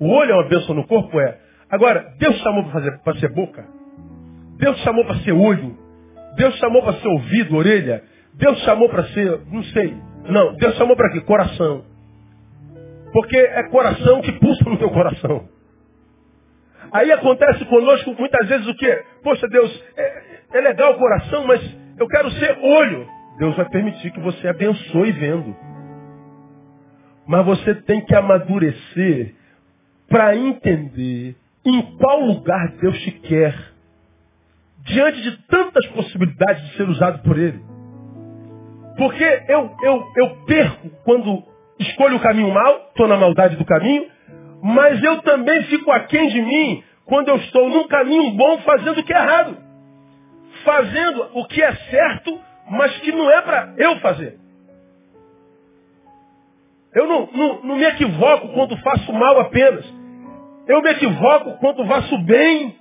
O 0.00 0.08
olho 0.08 0.32
é 0.32 0.34
uma 0.34 0.48
bênção 0.48 0.74
no 0.74 0.86
corpo? 0.86 1.20
É. 1.20 1.38
Agora, 1.70 2.14
Deus 2.18 2.36
chamou 2.38 2.64
para 3.04 3.14
ser 3.16 3.32
boca? 3.32 3.66
Deus 4.58 4.78
chamou 4.78 5.04
para 5.04 5.16
ser 5.20 5.32
olho? 5.32 5.76
Deus 6.36 6.54
chamou 6.56 6.82
para 6.82 6.94
ser 6.94 7.08
ouvido, 7.08 7.56
orelha? 7.56 8.02
Deus 8.34 8.58
chamou 8.60 8.88
para 8.88 9.04
ser, 9.08 9.40
não 9.50 9.62
sei. 9.64 9.96
Não, 10.28 10.54
Deus 10.54 10.76
chamou 10.76 10.96
para 10.96 11.10
quê? 11.10 11.20
Coração. 11.20 11.84
Porque 13.12 13.36
é 13.36 13.62
coração 13.64 14.20
que 14.22 14.32
pulsa 14.32 14.64
no 14.68 14.78
teu 14.78 14.90
coração. 14.90 15.48
Aí 16.92 17.12
acontece 17.12 17.64
conosco 17.66 18.14
muitas 18.18 18.48
vezes 18.48 18.66
o 18.66 18.74
quê? 18.74 19.04
Poxa, 19.22 19.46
Deus, 19.48 19.84
é, 19.96 20.22
é 20.54 20.60
legal 20.60 20.92
o 20.92 20.98
coração, 20.98 21.46
mas 21.46 21.60
eu 21.98 22.06
quero 22.06 22.30
ser 22.32 22.58
olho. 22.62 23.06
Deus 23.38 23.56
vai 23.56 23.68
permitir 23.68 24.10
que 24.10 24.20
você 24.20 24.48
abençoe 24.48 25.12
vendo. 25.12 25.54
Mas 27.26 27.44
você 27.44 27.74
tem 27.74 28.04
que 28.04 28.14
amadurecer 28.14 29.34
para 30.08 30.34
entender 30.34 31.36
em 31.64 31.82
qual 31.96 32.20
lugar 32.20 32.68
Deus 32.80 32.98
te 33.00 33.10
quer. 33.12 33.54
Diante 34.80 35.20
de 35.22 35.36
tantas 35.46 35.86
possibilidades 35.88 36.62
de 36.68 36.76
ser 36.76 36.88
usado 36.88 37.22
por 37.22 37.38
Ele. 37.38 37.60
Porque 38.96 39.24
eu, 39.48 39.70
eu, 39.82 40.04
eu 40.16 40.36
perco 40.46 40.90
quando 41.04 41.44
escolho 41.78 42.16
o 42.16 42.20
caminho 42.20 42.52
mal, 42.52 42.88
estou 42.88 43.06
na 43.06 43.16
maldade 43.16 43.56
do 43.56 43.64
caminho, 43.64 44.06
mas 44.62 45.02
eu 45.02 45.22
também 45.22 45.62
fico 45.64 45.90
aquém 45.90 46.28
de 46.28 46.40
mim 46.40 46.82
quando 47.04 47.28
eu 47.28 47.36
estou 47.36 47.68
num 47.68 47.86
caminho 47.86 48.32
bom 48.32 48.58
fazendo 48.58 49.00
o 49.00 49.04
que 49.04 49.12
é 49.12 49.16
errado. 49.16 49.56
Fazendo 50.64 51.28
o 51.34 51.46
que 51.46 51.62
é 51.62 51.72
certo, 51.72 52.40
mas 52.70 52.98
que 52.98 53.12
não 53.12 53.30
é 53.30 53.40
para 53.40 53.74
eu 53.76 53.96
fazer. 54.00 54.38
Eu 56.94 57.06
não, 57.06 57.28
não, 57.32 57.62
não 57.62 57.76
me 57.76 57.84
equivoco 57.84 58.48
quando 58.48 58.76
faço 58.78 59.12
mal 59.12 59.40
apenas. 59.40 59.86
Eu 60.68 60.82
me 60.82 60.90
equivoco 60.90 61.56
quando 61.58 61.86
faço 61.86 62.18
bem 62.24 62.76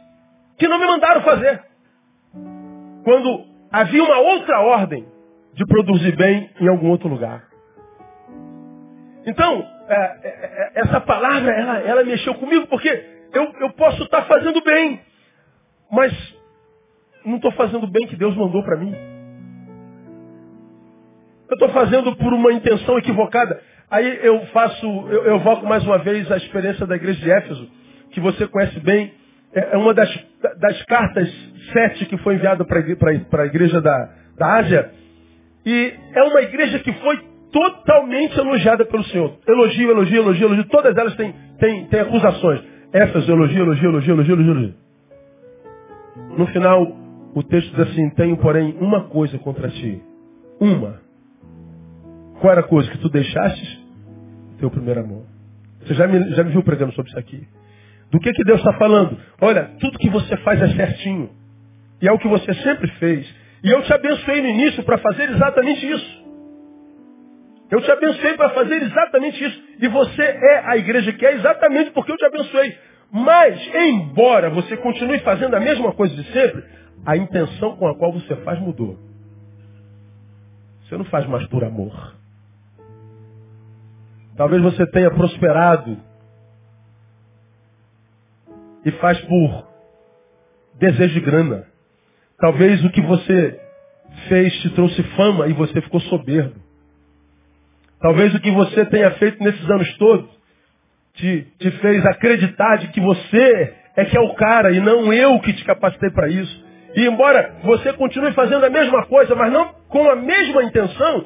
que 0.58 0.68
não 0.68 0.78
me 0.78 0.86
mandaram 0.86 1.22
fazer. 1.22 1.64
Quando 3.04 3.46
havia 3.72 4.04
uma 4.04 4.18
outra 4.18 4.60
ordem 4.60 5.08
de 5.54 5.66
produzir 5.66 6.16
bem 6.16 6.50
em 6.60 6.68
algum 6.68 6.90
outro 6.90 7.08
lugar. 7.08 7.48
Então, 9.26 9.66
é, 9.88 9.96
é, 9.96 10.28
é, 10.28 10.72
essa 10.82 11.00
palavra, 11.02 11.52
ela, 11.52 11.80
ela 11.80 12.04
mexeu 12.04 12.36
comigo, 12.36 12.68
porque 12.68 12.90
eu, 13.34 13.54
eu 13.62 13.70
posso 13.72 14.04
estar 14.04 14.24
fazendo 14.24 14.62
bem, 14.62 15.02
mas 15.90 16.14
não 17.26 17.38
estou 17.38 17.52
fazendo 17.54 17.86
o 17.86 17.92
bem 17.92 18.06
que 18.08 18.16
Deus 18.16 18.36
mandou 18.36 18.64
para 18.64 18.78
mim. 18.78 18.94
Eu 21.50 21.54
estou 21.54 21.70
fazendo 21.70 22.16
por 22.18 22.34
uma 22.34 22.52
intenção 22.52 22.98
equivocada. 22.98 23.62
Aí 23.90 24.20
eu 24.22 24.46
faço, 24.48 24.86
eu, 24.86 25.24
eu 25.26 25.36
evoco 25.38 25.66
mais 25.66 25.84
uma 25.86 25.98
vez 26.00 26.30
a 26.32 26.38
experiência 26.38 26.86
da 26.86 26.96
igreja 26.96 27.20
de 27.22 27.32
Éfeso, 27.32 27.70
que 28.12 28.20
você 28.20 28.48
conhece 28.48 28.80
bem. 28.82 29.14
É, 29.54 29.76
é 29.76 29.78
uma 29.78 29.94
das, 29.94 30.10
das 30.60 30.84
cartas 30.84 31.30
sete 31.72 32.06
que 32.06 32.18
foi 32.18 32.36
enviada 32.36 32.66
para 32.66 32.80
a 32.80 33.46
igreja 33.46 33.80
da, 33.82 34.10
da 34.38 34.56
Ásia. 34.56 34.92
E 35.66 35.94
é 36.14 36.24
uma 36.24 36.42
igreja 36.42 36.80
que 36.80 36.92
foi 36.94 37.18
totalmente 37.52 38.38
elogiada 38.38 38.86
pelo 38.86 39.04
Senhor. 39.06 39.38
Elogio, 39.48 39.90
elogio, 39.92 40.22
elogio, 40.22 40.48
elogio. 40.48 40.66
Todas 40.66 40.96
elas 40.96 41.16
têm, 41.16 41.34
têm, 41.60 41.86
têm 41.86 42.00
acusações. 42.02 42.62
Essas 42.92 43.28
elogio, 43.28 43.64
elogio, 43.64 43.90
elogio, 43.90 44.14
elogio, 44.14 44.34
elogio. 44.36 44.74
No 46.38 46.48
final, 46.48 46.96
o 47.34 47.44
texto 47.44 47.70
diz 47.76 47.88
assim, 47.90 48.10
tenho, 48.12 48.38
porém, 48.38 48.78
uma 48.80 49.06
coisa 49.06 49.38
contra 49.40 49.70
ti. 49.70 50.02
Uma. 50.60 51.07
Qual 52.40 52.52
era 52.52 52.62
a 52.62 52.68
coisa? 52.68 52.90
Que 52.92 52.98
tu 53.00 53.10
deixastes 53.10 53.80
teu 54.60 54.70
primeiro 54.70 55.02
amor. 55.02 55.24
Você 55.82 55.94
já 55.94 56.08
me, 56.08 56.32
já 56.36 56.44
me 56.44 56.52
viu 56.52 56.64
pregando 56.64 56.94
sobre 56.94 57.10
isso 57.10 57.20
aqui. 57.20 57.48
Do 58.12 58.20
que, 58.20 58.32
que 58.32 58.44
Deus 58.44 58.60
está 58.60 58.74
falando? 58.74 59.18
Olha, 59.42 59.72
tudo 59.80 60.00
que 60.00 60.10
você 60.10 60.36
faz 60.38 60.62
é 60.62 60.68
certinho. 60.70 61.30
E 62.02 62.08
é 62.08 62.12
o 62.12 62.20
que 62.20 62.28
você 62.28 62.54
sempre 62.56 62.88
fez. 63.00 63.28
E 63.64 63.70
eu 63.70 63.82
te 63.84 63.94
abençoei 63.94 64.42
no 64.42 64.50
início 64.50 64.84
para 64.84 64.98
fazer 64.98 65.30
exatamente 65.30 65.90
isso. 65.90 66.28
Eu 67.70 67.82
te 67.82 67.92
abençoei 67.92 68.34
para 68.36 68.50
fazer 68.52 68.82
exatamente 68.82 69.44
isso. 69.44 69.64
E 69.82 69.88
você 69.88 70.22
é 70.22 70.64
a 70.66 70.78
igreja 70.78 71.12
que 71.12 71.26
é 71.26 71.34
exatamente 71.34 71.92
porque 71.92 72.12
eu 72.12 72.18
te 72.18 72.26
abençoei. 72.26 72.78
Mas, 73.12 73.60
embora 73.74 74.50
você 74.50 74.78
continue 74.78 75.20
fazendo 75.20 75.56
a 75.56 75.60
mesma 75.60 75.92
coisa 75.94 76.16
de 76.16 76.24
sempre, 76.32 76.64
a 77.06 77.18
intenção 77.18 77.76
com 77.78 77.88
a 77.88 77.96
qual 77.96 78.14
você 78.14 78.36
faz 78.38 78.60
mudou. 78.60 78.98
Você 80.84 80.98
não 80.98 81.06
faz 81.06 81.26
mais 81.28 81.46
por 81.48 81.64
amor. 81.64 82.17
Talvez 84.38 84.62
você 84.62 84.86
tenha 84.92 85.10
prosperado 85.10 85.98
e 88.86 88.92
faz 88.92 89.20
por 89.22 89.68
desejo 90.76 91.16
de 91.16 91.20
grana. 91.22 91.66
Talvez 92.38 92.84
o 92.86 92.92
que 92.92 93.02
você 93.02 93.60
fez 94.30 94.54
te 94.62 94.70
trouxe 94.70 95.02
fama 95.16 95.48
e 95.48 95.54
você 95.54 95.82
ficou 95.82 96.00
soberbo. 96.02 96.56
Talvez 98.00 98.34
o 98.36 98.40
que 98.40 98.52
você 98.52 98.86
tenha 98.86 99.12
feito 99.14 99.44
nesses 99.44 99.70
anos 99.70 99.92
todos 99.98 100.30
te, 101.16 101.48
te 101.58 101.72
fez 101.72 102.06
acreditar 102.06 102.78
de 102.78 102.90
que 102.90 103.02
você 103.02 103.74
é 103.96 104.06
que 104.06 104.16
é 104.16 104.22
o 104.22 104.36
cara 104.36 104.72
e 104.72 104.80
não 104.80 105.12
eu 105.12 105.40
que 105.40 105.54
te 105.54 105.66
capacitei 105.66 106.12
para 106.12 106.30
isso. 106.30 106.66
E 106.96 107.06
embora 107.08 107.56
você 107.64 107.92
continue 107.94 108.32
fazendo 108.34 108.64
a 108.66 108.70
mesma 108.70 109.06
coisa, 109.08 109.36
mas 109.36 109.52
não 109.52 109.74
com 109.90 110.08
a 110.10 110.16
mesma 110.16 110.64
intenção, 110.64 111.26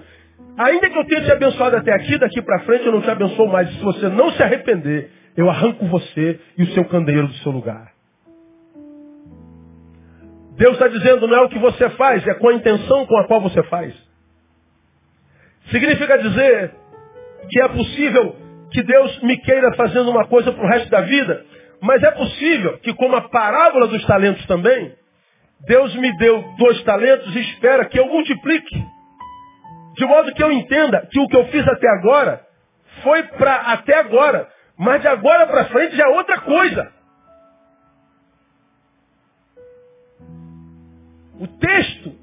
ainda 0.66 0.90
que 0.90 0.98
eu 0.98 1.06
tenha 1.06 1.24
te 1.24 1.32
abençoado 1.32 1.78
até 1.78 1.94
aqui, 1.94 2.18
daqui 2.18 2.42
para 2.42 2.60
frente 2.60 2.86
eu 2.86 2.92
não 2.92 3.02
te 3.02 3.10
abençoo 3.10 3.48
mais. 3.48 3.70
Se 3.70 3.84
você 3.84 4.10
não 4.10 4.32
se 4.32 4.42
arrepender, 4.44 5.10
eu 5.36 5.50
arranco 5.50 5.86
você 5.88 6.40
e 6.58 6.64
o 6.64 6.68
seu 6.68 6.86
candeeiro 6.86 7.28
do 7.28 7.34
seu 7.36 7.52
lugar. 7.52 7.92
Deus 10.58 10.74
está 10.74 10.88
dizendo, 10.88 11.28
não 11.28 11.38
é 11.38 11.42
o 11.42 11.50
que 11.50 11.58
você 11.58 11.90
faz, 11.92 12.26
é 12.28 12.34
com 12.36 12.50
a 12.50 12.54
intenção 12.54 13.06
com 13.06 13.18
a 13.18 13.26
qual 13.26 13.42
você 13.42 13.64
faz. 13.64 13.96
Significa 15.72 16.18
dizer 16.18 16.76
que 17.50 17.62
é 17.62 17.68
possível 17.70 18.36
que 18.72 18.84
Deus 18.84 19.22
me 19.22 19.38
queira 19.38 19.74
fazendo 19.76 20.10
uma 20.10 20.28
coisa 20.28 20.52
para 20.52 20.64
o 20.64 20.68
resto 20.68 20.90
da 20.90 21.02
vida, 21.02 21.46
mas 21.82 22.04
é 22.04 22.12
possível 22.12 22.78
que, 22.80 22.94
como 22.94 23.16
a 23.16 23.22
parábola 23.22 23.88
dos 23.88 24.06
talentos 24.06 24.46
também, 24.46 24.94
Deus 25.66 25.96
me 25.96 26.16
deu 26.18 26.44
dois 26.58 26.82
talentos 26.84 27.36
e 27.36 27.40
espera 27.40 27.86
que 27.86 28.00
eu 28.00 28.08
multiplique. 28.08 28.84
De 29.96 30.06
modo 30.06 30.34
que 30.34 30.44
eu 30.44 30.52
entenda 30.52 31.08
que 31.12 31.20
o 31.20 31.28
que 31.28 31.36
eu 31.36 31.48
fiz 31.48 31.68
até 31.68 31.88
agora 31.90 32.46
foi 33.04 33.24
para 33.24 33.56
até 33.74 33.98
agora, 34.00 34.48
mas 34.78 35.02
de 35.02 35.08
agora 35.08 35.48
para 35.48 35.66
frente 35.66 35.96
já 35.96 36.06
é 36.06 36.08
outra 36.08 36.40
coisa. 36.42 36.92
O 41.40 41.48
texto 41.48 42.16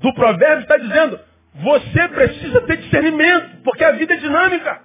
do 0.00 0.14
provérbio 0.14 0.62
está 0.62 0.76
dizendo, 0.76 1.20
você 1.54 2.08
precisa 2.08 2.60
ter 2.62 2.76
discernimento, 2.78 3.62
porque 3.64 3.84
a 3.84 3.92
vida 3.92 4.14
é 4.14 4.16
dinâmica. 4.16 4.80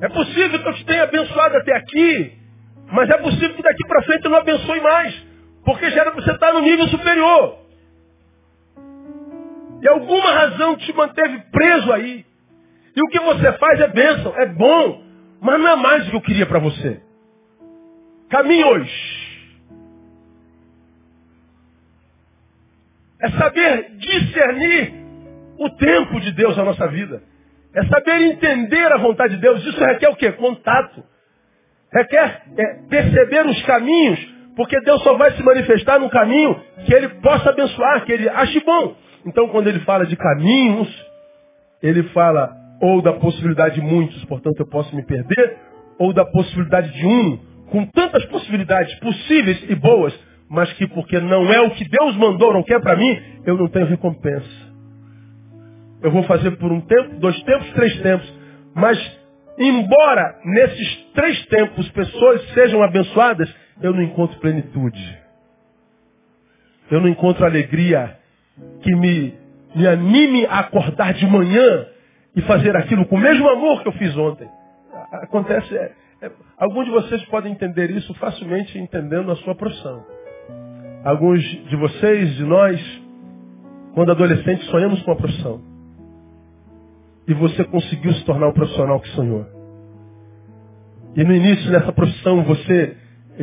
É 0.00 0.08
possível 0.08 0.62
que 0.62 0.68
eu 0.68 0.74
te 0.74 0.84
tenha 0.86 1.02
abençoado 1.02 1.56
até 1.56 1.76
aqui, 1.76 2.38
mas 2.92 3.10
é 3.10 3.18
possível 3.18 3.54
que 3.54 3.62
daqui 3.62 3.86
para 3.86 4.02
frente 4.02 4.24
eu 4.24 4.30
não 4.30 4.38
abençoe 4.38 4.80
mais, 4.80 5.14
porque 5.64 5.90
já 5.90 6.00
era 6.00 6.12
para 6.12 6.22
você 6.22 6.30
estar 6.30 6.52
no 6.52 6.60
nível 6.60 6.86
superior. 6.88 7.58
E 9.82 9.88
alguma 9.88 10.30
razão 10.30 10.76
te 10.76 10.92
manteve 10.92 11.38
preso 11.50 11.92
aí. 11.92 12.24
E 12.94 13.02
o 13.02 13.08
que 13.08 13.18
você 13.20 13.52
faz 13.52 13.80
é 13.80 13.88
bênção, 13.88 14.34
é 14.36 14.46
bom, 14.46 15.02
mas 15.40 15.60
não 15.60 15.68
é 15.68 15.76
mais 15.76 16.06
o 16.06 16.10
que 16.10 16.16
eu 16.16 16.20
queria 16.20 16.46
para 16.46 16.58
você. 16.58 17.00
Caminhe 18.28 18.64
hoje. 18.64 19.20
É 23.20 23.30
saber 23.30 23.90
discernir 23.96 24.94
o 25.58 25.70
tempo 25.70 26.20
de 26.20 26.32
Deus 26.32 26.56
na 26.56 26.64
nossa 26.64 26.86
vida. 26.88 27.22
É 27.74 27.84
saber 27.86 28.22
entender 28.22 28.92
a 28.92 28.96
vontade 28.96 29.34
de 29.34 29.40
Deus. 29.40 29.64
Isso 29.64 29.78
requer 29.84 30.08
o 30.08 30.16
quê? 30.16 30.32
Contato. 30.32 31.04
Requer 31.92 32.42
é, 32.56 32.64
perceber 32.88 33.46
os 33.46 33.62
caminhos, 33.62 34.18
porque 34.56 34.80
Deus 34.80 35.02
só 35.02 35.16
vai 35.16 35.32
se 35.32 35.42
manifestar 35.42 35.98
no 35.98 36.08
caminho 36.08 36.60
que 36.86 36.94
Ele 36.94 37.08
possa 37.20 37.50
abençoar, 37.50 38.04
que 38.04 38.12
Ele 38.12 38.28
ache 38.28 38.60
bom. 38.60 38.96
Então, 39.26 39.48
quando 39.48 39.68
Ele 39.68 39.80
fala 39.80 40.06
de 40.06 40.16
caminhos, 40.16 40.88
Ele 41.82 42.02
fala 42.10 42.56
ou 42.80 43.02
da 43.02 43.12
possibilidade 43.12 43.74
de 43.74 43.82
muitos, 43.82 44.24
portanto 44.24 44.58
eu 44.58 44.66
posso 44.66 44.94
me 44.96 45.04
perder, 45.04 45.58
ou 45.98 46.14
da 46.14 46.24
possibilidade 46.24 46.90
de 46.92 47.06
um, 47.06 47.38
com 47.70 47.84
tantas 47.86 48.24
possibilidades 48.26 48.98
possíveis 49.00 49.62
e 49.68 49.74
boas, 49.74 50.18
mas 50.48 50.72
que 50.72 50.86
porque 50.88 51.20
não 51.20 51.52
é 51.52 51.60
o 51.60 51.70
que 51.70 51.88
Deus 51.88 52.16
mandou, 52.16 52.52
não 52.52 52.62
quer 52.62 52.80
para 52.80 52.96
mim, 52.96 53.22
eu 53.44 53.56
não 53.56 53.68
tenho 53.68 53.86
recompensa. 53.86 54.70
Eu 56.02 56.10
vou 56.10 56.22
fazer 56.24 56.52
por 56.52 56.72
um 56.72 56.80
tempo, 56.80 57.20
dois 57.20 57.40
tempos, 57.42 57.70
três 57.72 58.00
tempos. 58.00 58.34
Mas, 58.74 58.98
embora 59.58 60.40
nesses 60.44 60.96
três 61.12 61.46
tempos 61.46 61.88
pessoas 61.90 62.42
sejam 62.54 62.82
abençoadas, 62.82 63.54
eu 63.82 63.92
não 63.92 64.02
encontro 64.02 64.40
plenitude. 64.40 65.18
Eu 66.90 67.00
não 67.00 67.08
encontro 67.08 67.44
alegria 67.44 68.18
que 68.82 68.94
me, 68.94 69.34
me 69.74 69.86
anime 69.86 70.46
a 70.46 70.60
acordar 70.60 71.14
de 71.14 71.26
manhã 71.26 71.86
e 72.34 72.42
fazer 72.42 72.76
aquilo 72.76 73.06
com 73.06 73.16
o 73.16 73.20
mesmo 73.20 73.48
amor 73.48 73.82
que 73.82 73.88
eu 73.88 73.92
fiz 73.92 74.16
ontem. 74.16 74.48
Acontece, 75.12 75.76
é, 75.76 75.92
é, 76.22 76.30
alguns 76.58 76.84
de 76.84 76.90
vocês 76.90 77.24
podem 77.26 77.52
entender 77.52 77.90
isso 77.90 78.12
facilmente 78.14 78.78
entendendo 78.78 79.30
a 79.30 79.36
sua 79.36 79.54
profissão. 79.54 80.04
Alguns 81.04 81.42
de 81.42 81.76
vocês, 81.76 82.34
de 82.36 82.44
nós, 82.44 83.02
quando 83.94 84.12
adolescentes, 84.12 84.66
sonhamos 84.66 85.02
com 85.02 85.12
a 85.12 85.16
profissão. 85.16 85.60
E 87.26 87.34
você 87.34 87.64
conseguiu 87.64 88.12
se 88.12 88.24
tornar 88.24 88.48
o 88.48 88.52
profissional 88.52 89.00
que 89.00 89.08
sonhou. 89.10 89.46
E 91.16 91.24
no 91.24 91.34
início 91.34 91.70
dessa 91.70 91.92
profissão 91.92 92.44
você 92.44 92.96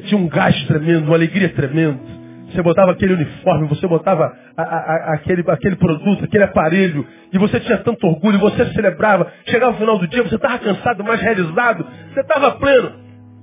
tinha 0.05 0.19
um 0.19 0.27
gás 0.27 0.55
tremendo, 0.67 1.05
uma 1.05 1.15
alegria 1.15 1.49
tremenda. 1.49 1.99
Você 2.47 2.61
botava 2.61 2.91
aquele 2.91 3.13
uniforme, 3.13 3.67
você 3.67 3.85
botava 3.87 4.33
a, 4.55 4.63
a, 4.63 5.13
aquele, 5.15 5.43
aquele 5.49 5.75
produto, 5.75 6.23
aquele 6.23 6.45
aparelho, 6.45 7.05
e 7.31 7.37
você 7.37 7.59
tinha 7.59 7.77
tanto 7.79 8.07
orgulho, 8.07 8.39
você 8.39 8.65
celebrava. 8.73 9.31
Chegava 9.47 9.73
no 9.73 9.77
final 9.77 9.99
do 9.99 10.07
dia, 10.07 10.23
você 10.23 10.35
estava 10.35 10.57
cansado, 10.59 11.03
mais 11.03 11.21
realizado, 11.21 11.85
você 12.13 12.21
estava 12.21 12.51
pleno. 12.51 12.91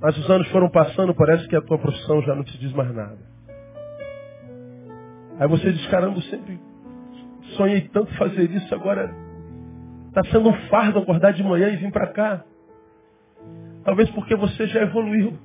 Mas 0.01 0.17
os 0.17 0.29
anos 0.29 0.47
foram 0.49 0.69
passando, 0.69 1.13
parece 1.13 1.47
que 1.47 1.55
a 1.55 1.61
tua 1.61 1.77
profissão 1.77 2.21
já 2.23 2.35
não 2.35 2.43
te 2.43 2.57
diz 2.57 2.73
mais 2.73 2.93
nada. 2.93 3.17
Aí 5.39 5.47
você 5.47 5.71
diz, 5.71 5.85
caramba, 5.87 6.17
eu 6.17 6.21
sempre 6.23 6.59
sonhei 7.55 7.81
tanto 7.81 8.11
fazer 8.15 8.49
isso, 8.49 8.73
agora 8.73 9.13
está 10.07 10.23
sendo 10.31 10.49
um 10.49 10.53
fardo 10.69 10.99
acordar 10.99 11.33
de 11.33 11.43
manhã 11.43 11.69
e 11.69 11.75
vir 11.75 11.91
para 11.91 12.07
cá. 12.07 12.43
Talvez 13.83 14.09
porque 14.11 14.35
você 14.35 14.65
já 14.67 14.81
evoluiu. 14.81 15.37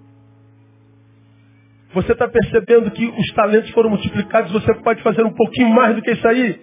Você 1.93 2.13
está 2.13 2.29
percebendo 2.29 2.91
que 2.93 3.05
os 3.05 3.33
talentos 3.35 3.71
foram 3.71 3.91
multiplicados, 3.91 4.53
você 4.53 4.73
pode 4.75 5.03
fazer 5.03 5.25
um 5.25 5.33
pouquinho 5.33 5.71
mais 5.71 5.97
do 5.97 6.03
que 6.03 6.13
isso 6.13 6.27
aí. 6.29 6.61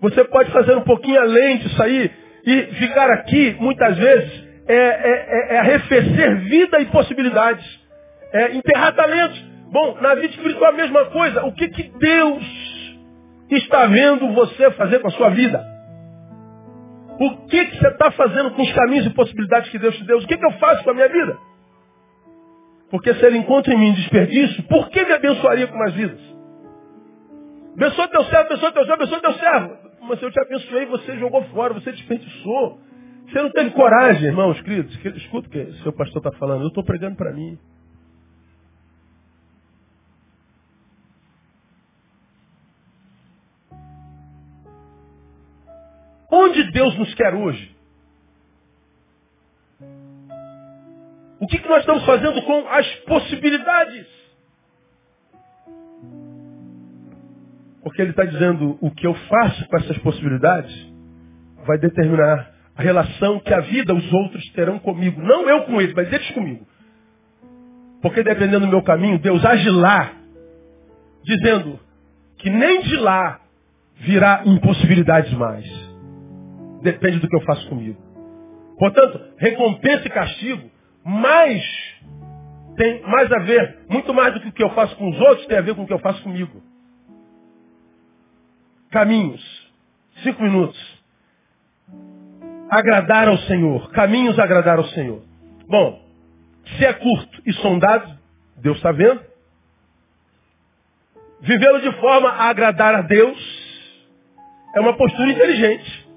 Você 0.00 0.22
pode 0.24 0.50
fazer 0.50 0.76
um 0.76 0.82
pouquinho 0.82 1.20
além 1.20 1.58
disso 1.58 1.82
aí. 1.82 2.10
E 2.44 2.62
ficar 2.74 3.10
aqui, 3.10 3.56
muitas 3.58 3.96
vezes, 3.96 4.44
é, 4.68 4.74
é, 4.74 5.26
é, 5.28 5.54
é 5.54 5.58
arrefecer 5.58 6.36
vida 6.42 6.80
e 6.80 6.86
possibilidades. 6.86 7.64
É 8.32 8.54
enterrar 8.54 8.94
talentos. 8.94 9.42
Bom, 9.72 9.98
na 10.00 10.14
vida 10.14 10.26
espiritual 10.26 10.72
a 10.72 10.76
mesma 10.76 11.06
coisa. 11.06 11.44
O 11.44 11.52
que, 11.52 11.68
que 11.68 11.90
Deus 11.98 12.44
está 13.50 13.86
vendo 13.86 14.32
você 14.34 14.70
fazer 14.72 14.98
com 14.98 15.08
a 15.08 15.12
sua 15.12 15.30
vida? 15.30 15.64
O 17.18 17.46
que, 17.46 17.64
que 17.64 17.78
você 17.78 17.88
está 17.88 18.10
fazendo 18.10 18.50
com 18.50 18.62
os 18.62 18.72
caminhos 18.72 19.06
e 19.06 19.10
possibilidades 19.10 19.70
que 19.70 19.78
Deus 19.78 19.96
te 19.96 20.04
deu? 20.04 20.18
O 20.18 20.26
que, 20.26 20.36
que 20.36 20.46
eu 20.46 20.52
faço 20.52 20.84
com 20.84 20.90
a 20.90 20.94
minha 20.94 21.08
vida? 21.08 21.38
Porque 22.90 23.14
se 23.14 23.24
ele 23.24 23.38
encontra 23.38 23.74
em 23.74 23.78
mim 23.78 23.92
desperdício, 23.94 24.62
por 24.64 24.88
que 24.90 25.04
me 25.04 25.12
abençoaria 25.12 25.66
com 25.66 25.76
mais 25.76 25.94
vidas? 25.94 26.20
Abençoa 27.74 28.08
teu 28.08 28.24
servo, 28.24 28.46
abençoa 28.46 28.72
teu 28.72 28.84
servo, 28.84 29.02
abençoa 29.02 29.20
teu 29.20 29.34
servo. 29.34 29.76
Mas 30.02 30.22
eu 30.22 30.30
te 30.30 30.40
abençoei, 30.40 30.86
você 30.86 31.18
jogou 31.18 31.42
fora, 31.46 31.74
você 31.74 31.92
desperdiçou. 31.92 32.80
Você 33.26 33.42
não 33.42 33.50
teve 33.50 33.70
coragem, 33.70 34.28
irmãos, 34.28 34.60
queridos. 34.60 34.94
Escuta 35.16 35.48
o 35.48 35.50
que 35.50 35.58
o 35.58 35.74
seu 35.82 35.92
pastor 35.92 36.18
está 36.18 36.32
falando. 36.38 36.62
Eu 36.62 36.68
estou 36.68 36.84
pregando 36.84 37.16
para 37.16 37.32
mim. 37.32 37.58
Onde 46.30 46.70
Deus 46.70 46.96
nos 46.96 47.12
quer 47.14 47.34
hoje? 47.34 47.75
O 51.38 51.46
que, 51.46 51.58
que 51.58 51.68
nós 51.68 51.80
estamos 51.80 52.04
fazendo 52.04 52.42
com 52.42 52.68
as 52.68 52.86
possibilidades? 53.00 54.06
Porque 57.82 58.02
ele 58.02 58.10
está 58.10 58.24
dizendo 58.24 58.78
o 58.80 58.90
que 58.90 59.06
eu 59.06 59.14
faço 59.14 59.68
com 59.68 59.76
essas 59.76 59.98
possibilidades 59.98 60.74
vai 61.66 61.78
determinar 61.78 62.52
a 62.74 62.82
relação 62.82 63.40
que 63.40 63.52
a 63.52 63.60
vida, 63.60 63.94
os 63.94 64.12
outros 64.12 64.44
terão 64.52 64.78
comigo. 64.78 65.20
Não 65.20 65.48
eu 65.48 65.64
com 65.64 65.80
eles, 65.80 65.94
mas 65.94 66.12
eles 66.12 66.30
comigo. 66.30 66.66
Porque 68.00 68.22
dependendo 68.22 68.66
do 68.66 68.68
meu 68.68 68.82
caminho, 68.82 69.18
Deus 69.18 69.44
age 69.44 69.70
lá, 69.70 70.12
dizendo 71.24 71.78
que 72.38 72.50
nem 72.50 72.82
de 72.82 72.96
lá 72.96 73.40
virá 73.96 74.42
impossibilidades 74.44 75.32
mais. 75.34 75.64
Depende 76.82 77.18
do 77.18 77.28
que 77.28 77.36
eu 77.36 77.42
faço 77.42 77.68
comigo. 77.68 78.00
Portanto, 78.78 79.20
recompensa 79.38 80.06
e 80.06 80.10
castigo 80.10 80.75
mais 81.06 81.62
tem 82.76 83.00
mais 83.02 83.32
a 83.32 83.38
ver, 83.38 83.78
muito 83.88 84.12
mais 84.12 84.34
do 84.34 84.40
que 84.40 84.48
o 84.48 84.52
que 84.52 84.62
eu 84.62 84.70
faço 84.70 84.94
com 84.96 85.08
os 85.08 85.18
outros, 85.18 85.46
tem 85.46 85.56
a 85.56 85.62
ver 85.62 85.74
com 85.74 85.84
o 85.84 85.86
que 85.86 85.92
eu 85.92 85.98
faço 85.98 86.22
comigo. 86.22 86.62
Caminhos. 88.90 89.42
Cinco 90.22 90.42
minutos. 90.42 90.78
Agradar 92.70 93.28
ao 93.28 93.38
Senhor. 93.38 93.90
Caminhos 93.92 94.38
agradar 94.38 94.78
ao 94.78 94.84
Senhor. 94.86 95.22
Bom, 95.68 96.02
se 96.76 96.84
é 96.84 96.92
curto 96.92 97.42
e 97.46 97.52
sondado, 97.54 98.18
Deus 98.58 98.76
está 98.76 98.92
vendo. 98.92 99.20
Vivê-lo 101.40 101.80
de 101.80 101.92
forma 102.00 102.28
a 102.28 102.48
agradar 102.48 102.94
a 102.94 103.02
Deus 103.02 103.38
é 104.74 104.80
uma 104.80 104.96
postura 104.96 105.30
inteligente. 105.30 106.08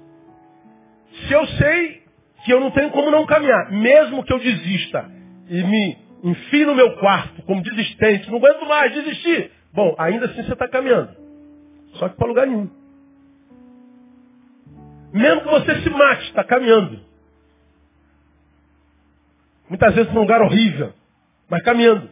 Se 1.26 1.32
eu 1.32 1.46
sei 1.46 1.99
que 2.44 2.52
eu 2.52 2.60
não 2.60 2.70
tenho 2.70 2.90
como 2.90 3.10
não 3.10 3.26
caminhar. 3.26 3.70
Mesmo 3.70 4.24
que 4.24 4.32
eu 4.32 4.38
desista 4.38 5.10
e 5.48 5.62
me 5.62 5.98
enfie 6.22 6.64
no 6.64 6.74
meu 6.74 6.96
quarto 6.96 7.42
como 7.42 7.62
desistente, 7.62 8.30
não 8.30 8.38
aguento 8.38 8.66
mais, 8.66 8.92
desistir. 8.92 9.50
Bom, 9.72 9.94
ainda 9.98 10.26
assim 10.26 10.42
você 10.42 10.52
está 10.52 10.68
caminhando. 10.68 11.10
Só 11.94 12.08
que 12.08 12.16
para 12.16 12.28
lugar 12.28 12.46
nenhum. 12.46 12.68
Mesmo 15.12 15.42
que 15.42 15.48
você 15.48 15.80
se 15.80 15.90
mate, 15.90 16.24
está 16.24 16.44
caminhando. 16.44 17.00
Muitas 19.68 19.94
vezes 19.94 20.12
num 20.12 20.20
lugar 20.20 20.42
horrível, 20.42 20.92
mas 21.48 21.62
caminhando. 21.62 22.08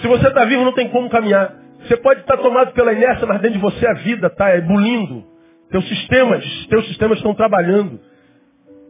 Se 0.00 0.06
você 0.06 0.28
está 0.28 0.44
vivo, 0.44 0.64
não 0.64 0.72
tem 0.72 0.88
como 0.88 1.10
caminhar. 1.10 1.54
Você 1.80 1.96
pode 1.96 2.20
estar 2.20 2.36
tá 2.36 2.42
tomado 2.42 2.72
pela 2.72 2.92
inércia, 2.92 3.26
mas 3.26 3.40
dentro 3.40 3.58
de 3.58 3.62
você 3.62 3.86
a 3.86 3.94
vida 3.94 4.28
está 4.28 4.56
ebulindo. 4.56 5.24
Teus 5.70 5.86
sistemas, 5.88 6.44
teus 6.66 6.86
sistemas 6.88 7.18
estão 7.18 7.34
trabalhando. 7.34 8.00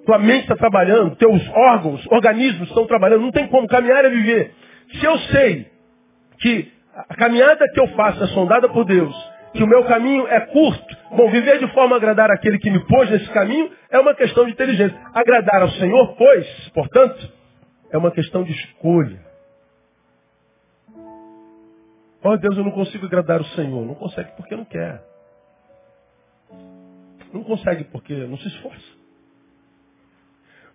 Tua 0.05 0.19
mente 0.19 0.43
está 0.43 0.57
trabalhando, 0.57 1.17
teus 1.17 1.41
órgãos, 1.51 2.07
organismos 2.11 2.69
estão 2.69 2.87
trabalhando, 2.87 3.23
não 3.23 3.31
tem 3.31 3.47
como 3.49 3.67
caminhar 3.69 4.05
é 4.05 4.11
viver. 4.11 4.53
Se 4.95 5.05
eu 5.05 5.19
sei 5.19 5.67
que 6.41 6.73
a 6.95 7.15
caminhada 7.15 7.65
que 7.73 7.81
eu 7.81 7.89
faço 7.89 8.23
é 8.23 8.27
sondada 8.29 8.69
por 8.69 8.85
Deus, 8.85 9.15
que 9.55 9.63
o 9.63 9.67
meu 9.67 9.85
caminho 9.85 10.27
é 10.29 10.41
curto, 10.41 10.97
bom, 11.11 11.31
viver 11.31 11.59
de 11.59 11.73
forma 11.73 11.97
a 11.97 11.99
agradar 11.99 12.31
aquele 12.31 12.59
que 12.59 12.71
me 12.71 12.85
pôs 12.87 13.11
nesse 13.11 13.29
caminho 13.31 13.71
é 13.91 13.99
uma 13.99 14.15
questão 14.15 14.45
de 14.45 14.53
inteligência. 14.53 14.99
Agradar 15.15 15.63
ao 15.63 15.71
Senhor, 15.71 16.17
pois, 16.17 16.71
portanto, 16.71 17.33
é 17.91 17.99
uma 17.99 18.11
questão 18.11 18.43
de 18.43 18.53
escolha. 18.53 19.21
Oh 22.25 22.37
Deus, 22.37 22.57
eu 22.57 22.65
não 22.65 22.71
consigo 22.71 23.05
agradar 23.05 23.41
o 23.41 23.45
Senhor. 23.47 23.85
Não 23.85 23.95
consegue 23.95 24.31
porque 24.37 24.55
não 24.55 24.65
quer. 24.65 25.03
Não 27.33 27.43
consegue 27.43 27.85
porque 27.85 28.15
não 28.15 28.39
se 28.39 28.47
esforça. 28.47 29.02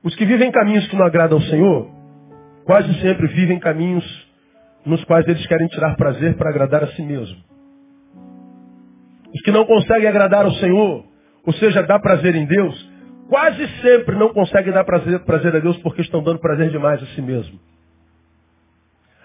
Os 0.08 0.16
que 0.16 0.26
vivem 0.26 0.50
caminhos 0.52 0.88
que 0.88 0.96
não 0.96 1.06
agradam 1.06 1.38
ao 1.38 1.44
Senhor, 1.44 1.90
quase 2.64 2.94
sempre 3.02 3.28
vivem 3.28 3.60
caminhos 3.60 4.06
nos 4.86 5.04
quais 5.04 5.28
eles 5.28 5.46
querem 5.48 5.68
tirar 5.68 5.98
prazer 5.98 6.38
para 6.38 6.50
agradar 6.50 6.82
a 6.82 6.88
si 6.94 7.02
mesmo. 7.02 7.36
Os 9.36 9.42
que 9.42 9.52
não 9.52 9.66
conseguem 9.66 10.08
agradar 10.08 10.46
ao 10.46 10.54
Senhor, 10.54 11.04
ou 11.46 11.54
seja, 11.56 11.84
dar 11.84 12.00
prazer 12.00 12.34
em 12.36 12.46
Deus, 12.46 12.90
quase 13.28 13.68
sempre 13.82 14.16
não 14.16 14.30
conseguem 14.30 14.72
dar 14.72 14.86
prazer, 14.86 15.20
prazer 15.26 15.54
a 15.54 15.60
Deus 15.60 15.76
porque 15.80 16.00
estão 16.00 16.24
dando 16.24 16.40
prazer 16.40 16.70
demais 16.70 17.04
a 17.04 17.06
si 17.08 17.22
mesmo. 17.22 17.60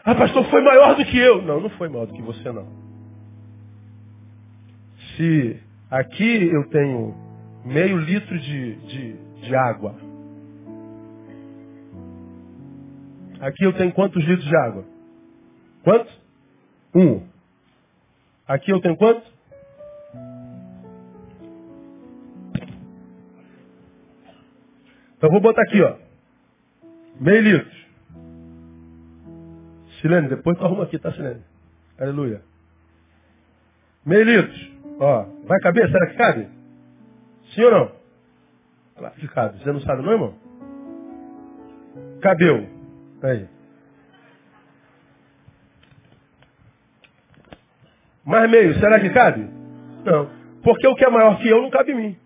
Ah, 0.04 0.16
pastor, 0.16 0.44
foi 0.46 0.62
maior 0.62 0.96
do 0.96 1.04
que 1.04 1.16
eu. 1.16 1.42
Não, 1.42 1.60
não 1.60 1.70
foi 1.70 1.88
maior 1.88 2.06
do 2.06 2.12
que 2.12 2.22
você, 2.22 2.50
não. 2.50 2.66
Se 5.16 5.60
aqui 5.88 6.50
eu 6.52 6.68
tenho 6.70 7.14
meio 7.64 7.98
litro 7.98 8.36
de, 8.36 8.74
de, 8.74 9.16
de 9.42 9.54
água. 9.54 10.10
Aqui 13.42 13.64
eu 13.64 13.72
tenho 13.72 13.92
quantos 13.92 14.24
litros 14.24 14.46
de 14.46 14.56
água? 14.56 14.84
Quanto? 15.82 16.12
Um. 16.94 17.26
Aqui 18.46 18.70
eu 18.70 18.80
tenho 18.80 18.96
quanto? 18.96 19.26
Então 25.16 25.28
vou 25.28 25.40
botar 25.40 25.62
aqui, 25.62 25.82
ó. 25.82 25.96
Meio 27.20 27.42
litro. 27.42 27.82
Silene, 30.00 30.28
depois 30.28 30.56
tu 30.56 30.64
arruma 30.64 30.84
aqui, 30.84 30.96
tá, 31.00 31.12
Silene? 31.12 31.42
Aleluia. 31.98 32.42
Meio 34.06 34.22
litro. 34.22 34.72
Ó, 35.00 35.24
vai 35.48 35.58
caber? 35.58 35.90
Será 35.90 36.06
que 36.06 36.16
cabe? 36.16 36.48
Sim 37.56 37.64
ou 37.64 37.70
não? 37.72 37.92
Claro 38.96 39.14
que 39.16 39.26
cabe. 39.26 39.58
Você 39.58 39.72
não 39.72 39.80
sabe 39.80 40.02
não, 40.02 40.12
irmão? 40.12 40.34
Cabeu. 42.20 42.81
Aí. 43.22 43.46
Mais 48.24 48.50
meio, 48.50 48.74
será 48.78 49.00
que 49.00 49.10
cabe? 49.10 49.48
Não. 50.04 50.30
Porque 50.62 50.86
o 50.86 50.94
que 50.94 51.04
é 51.04 51.10
maior 51.10 51.38
que 51.38 51.48
eu 51.48 51.62
não 51.62 51.70
cabe 51.70 51.92
em 51.92 51.96
mim. 51.96 52.16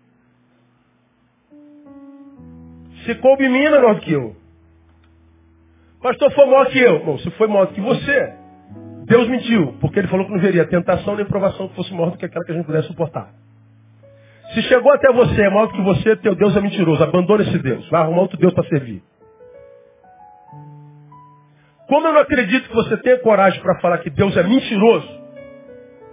Se 3.05 3.15
coube 3.15 3.45
em 3.45 3.49
mim, 3.49 3.63
é 3.63 3.71
menor 3.71 3.95
do 3.95 4.01
que 4.01 4.11
eu. 4.11 4.35
Pastor, 6.01 6.31
foi 6.33 6.45
maior 6.45 6.65
que 6.67 6.79
eu. 6.79 7.03
Bom, 7.03 7.17
se 7.19 7.29
foi 7.31 7.47
maior 7.47 7.67
do 7.67 7.73
que 7.73 7.81
você, 7.81 8.33
Deus 9.05 9.27
mentiu, 9.27 9.73
porque 9.79 9.99
ele 9.99 10.07
falou 10.07 10.25
que 10.25 10.31
não 10.31 10.39
veria 10.39 10.67
tentação 10.67 11.15
nem 11.15 11.25
provação 11.25 11.69
que 11.69 11.75
fosse 11.75 11.93
maior 11.93 12.11
do 12.11 12.17
que 12.17 12.25
aquela 12.25 12.45
que 12.45 12.51
a 12.51 12.55
gente 12.55 12.65
pudesse 12.65 12.87
suportar. 12.87 13.33
Se 14.53 14.61
chegou 14.63 14.91
até 14.93 15.11
você, 15.11 15.41
é 15.41 15.49
maior 15.49 15.67
do 15.67 15.73
que 15.73 15.81
você, 15.81 16.15
teu 16.17 16.35
Deus 16.35 16.55
é 16.55 16.61
mentiroso. 16.61 17.03
Abandona 17.03 17.43
esse 17.43 17.57
Deus. 17.59 17.89
Vai 17.89 18.01
arrumar 18.01 18.21
outro 18.21 18.37
Deus 18.37 18.53
para 18.53 18.67
servir. 18.67 19.01
Como 21.87 22.07
eu 22.07 22.13
não 22.13 22.21
acredito 22.21 22.67
que 22.67 22.75
você 22.75 22.97
tenha 22.97 23.19
coragem 23.19 23.61
para 23.61 23.79
falar 23.79 23.99
que 23.99 24.09
Deus 24.09 24.35
é 24.35 24.43
mentiroso, 24.43 25.07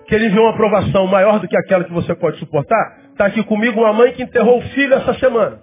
que 0.06 0.14
ele 0.14 0.26
enviou 0.26 0.44
uma 0.44 0.52
aprovação 0.52 1.06
maior 1.06 1.40
do 1.40 1.48
que 1.48 1.56
aquela 1.56 1.84
que 1.84 1.92
você 1.92 2.14
pode 2.14 2.38
suportar, 2.38 2.98
está 3.10 3.26
aqui 3.26 3.42
comigo 3.44 3.80
uma 3.80 3.92
mãe 3.92 4.12
que 4.12 4.22
enterrou 4.22 4.58
o 4.58 4.62
filho 4.68 4.94
essa 4.94 5.14
semana. 5.14 5.60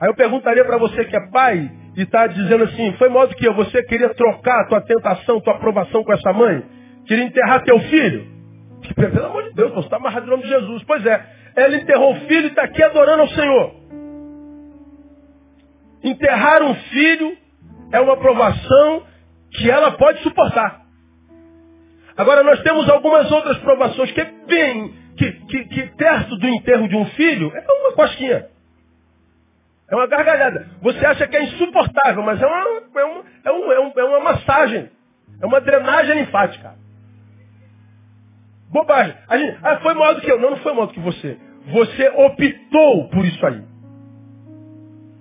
Aí 0.00 0.08
eu 0.08 0.14
perguntaria 0.14 0.64
para 0.64 0.78
você 0.78 1.04
que 1.04 1.16
é 1.16 1.30
pai 1.30 1.70
e 1.96 2.02
está 2.02 2.26
dizendo 2.28 2.64
assim, 2.64 2.92
foi 2.92 3.08
modo 3.08 3.34
que 3.34 3.50
você 3.50 3.82
queria 3.82 4.14
trocar 4.14 4.62
a 4.62 4.66
tua 4.68 4.80
tentação, 4.80 5.40
tua 5.40 5.54
aprovação 5.54 6.04
com 6.04 6.12
essa 6.12 6.32
mãe? 6.32 6.64
Queria 7.06 7.24
enterrar 7.24 7.64
teu 7.64 7.78
filho? 7.80 8.26
Pelo 8.94 9.26
amor 9.26 9.42
de 9.44 9.54
Deus, 9.54 9.72
você 9.72 9.86
está 9.86 9.96
amarrado 9.96 10.26
em 10.26 10.30
nome 10.30 10.44
de 10.44 10.48
Jesus. 10.48 10.84
Pois 10.84 11.04
é, 11.04 11.26
ela 11.56 11.76
enterrou 11.76 12.12
o 12.12 12.20
filho 12.20 12.44
e 12.44 12.48
está 12.48 12.62
aqui 12.62 12.82
adorando 12.82 13.22
ao 13.22 13.28
Senhor. 13.28 13.77
Enterrar 16.02 16.62
um 16.62 16.74
filho 16.74 17.36
é 17.92 18.00
uma 18.00 18.16
provação 18.16 19.06
que 19.52 19.70
ela 19.70 19.92
pode 19.92 20.22
suportar. 20.22 20.82
Agora 22.16 22.42
nós 22.42 22.60
temos 22.62 22.88
algumas 22.88 23.30
outras 23.30 23.58
provações 23.58 24.10
que 24.12 24.20
é 24.20 24.32
bem, 24.46 24.92
que, 25.16 25.32
que, 25.32 25.64
que 25.66 25.82
perto 25.96 26.36
do 26.36 26.48
enterro 26.48 26.88
de 26.88 26.96
um 26.96 27.06
filho 27.10 27.52
é 27.54 27.72
uma 27.72 27.92
cosquinha. 27.92 28.46
É 29.90 29.94
uma 29.94 30.06
gargalhada. 30.06 30.68
Você 30.82 31.04
acha 31.06 31.26
que 31.26 31.36
é 31.36 31.44
insuportável, 31.44 32.22
mas 32.22 32.40
é 32.42 32.46
uma, 32.46 32.58
é 32.58 33.04
uma, 33.04 33.24
é 33.44 33.50
uma, 33.50 33.74
é 33.74 33.78
uma, 33.78 33.92
é 33.96 34.04
uma 34.04 34.20
massagem. 34.20 34.90
É 35.40 35.46
uma 35.46 35.60
drenagem 35.60 36.20
linfática. 36.20 36.74
Bobagem. 38.70 39.14
Gente, 39.30 39.58
ah, 39.62 39.78
foi 39.78 39.94
maior 39.94 40.14
do 40.14 40.20
que 40.20 40.30
eu. 40.30 40.38
Não, 40.38 40.50
não 40.50 40.58
foi 40.58 40.72
maior 40.72 40.86
do 40.86 40.92
que 40.92 41.00
você. 41.00 41.38
Você 41.68 42.08
optou 42.10 43.08
por 43.08 43.24
isso 43.24 43.46
aí. 43.46 43.62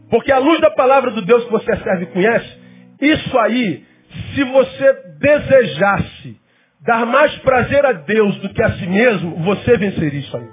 Porque 0.10 0.32
a 0.32 0.40
luz 0.40 0.60
da 0.62 0.72
palavra 0.72 1.12
do 1.12 1.22
Deus 1.22 1.44
que 1.46 1.52
você 1.52 1.76
serve 1.78 2.04
e 2.04 2.08
conhece, 2.08 2.60
isso 3.02 3.40
aí, 3.40 3.86
se 4.34 4.44
você 4.44 4.94
desejasse 5.20 6.40
dar 6.82 7.06
mais 7.06 7.36
prazer 7.40 7.86
a 7.86 7.92
Deus 7.92 8.38
do 8.38 8.50
que 8.50 8.64
a 8.64 8.72
si 8.74 8.88
mesmo, 8.88 9.36
você 9.44 9.78
venceria 9.78 10.20
isso 10.20 10.38
aí. 10.38 10.48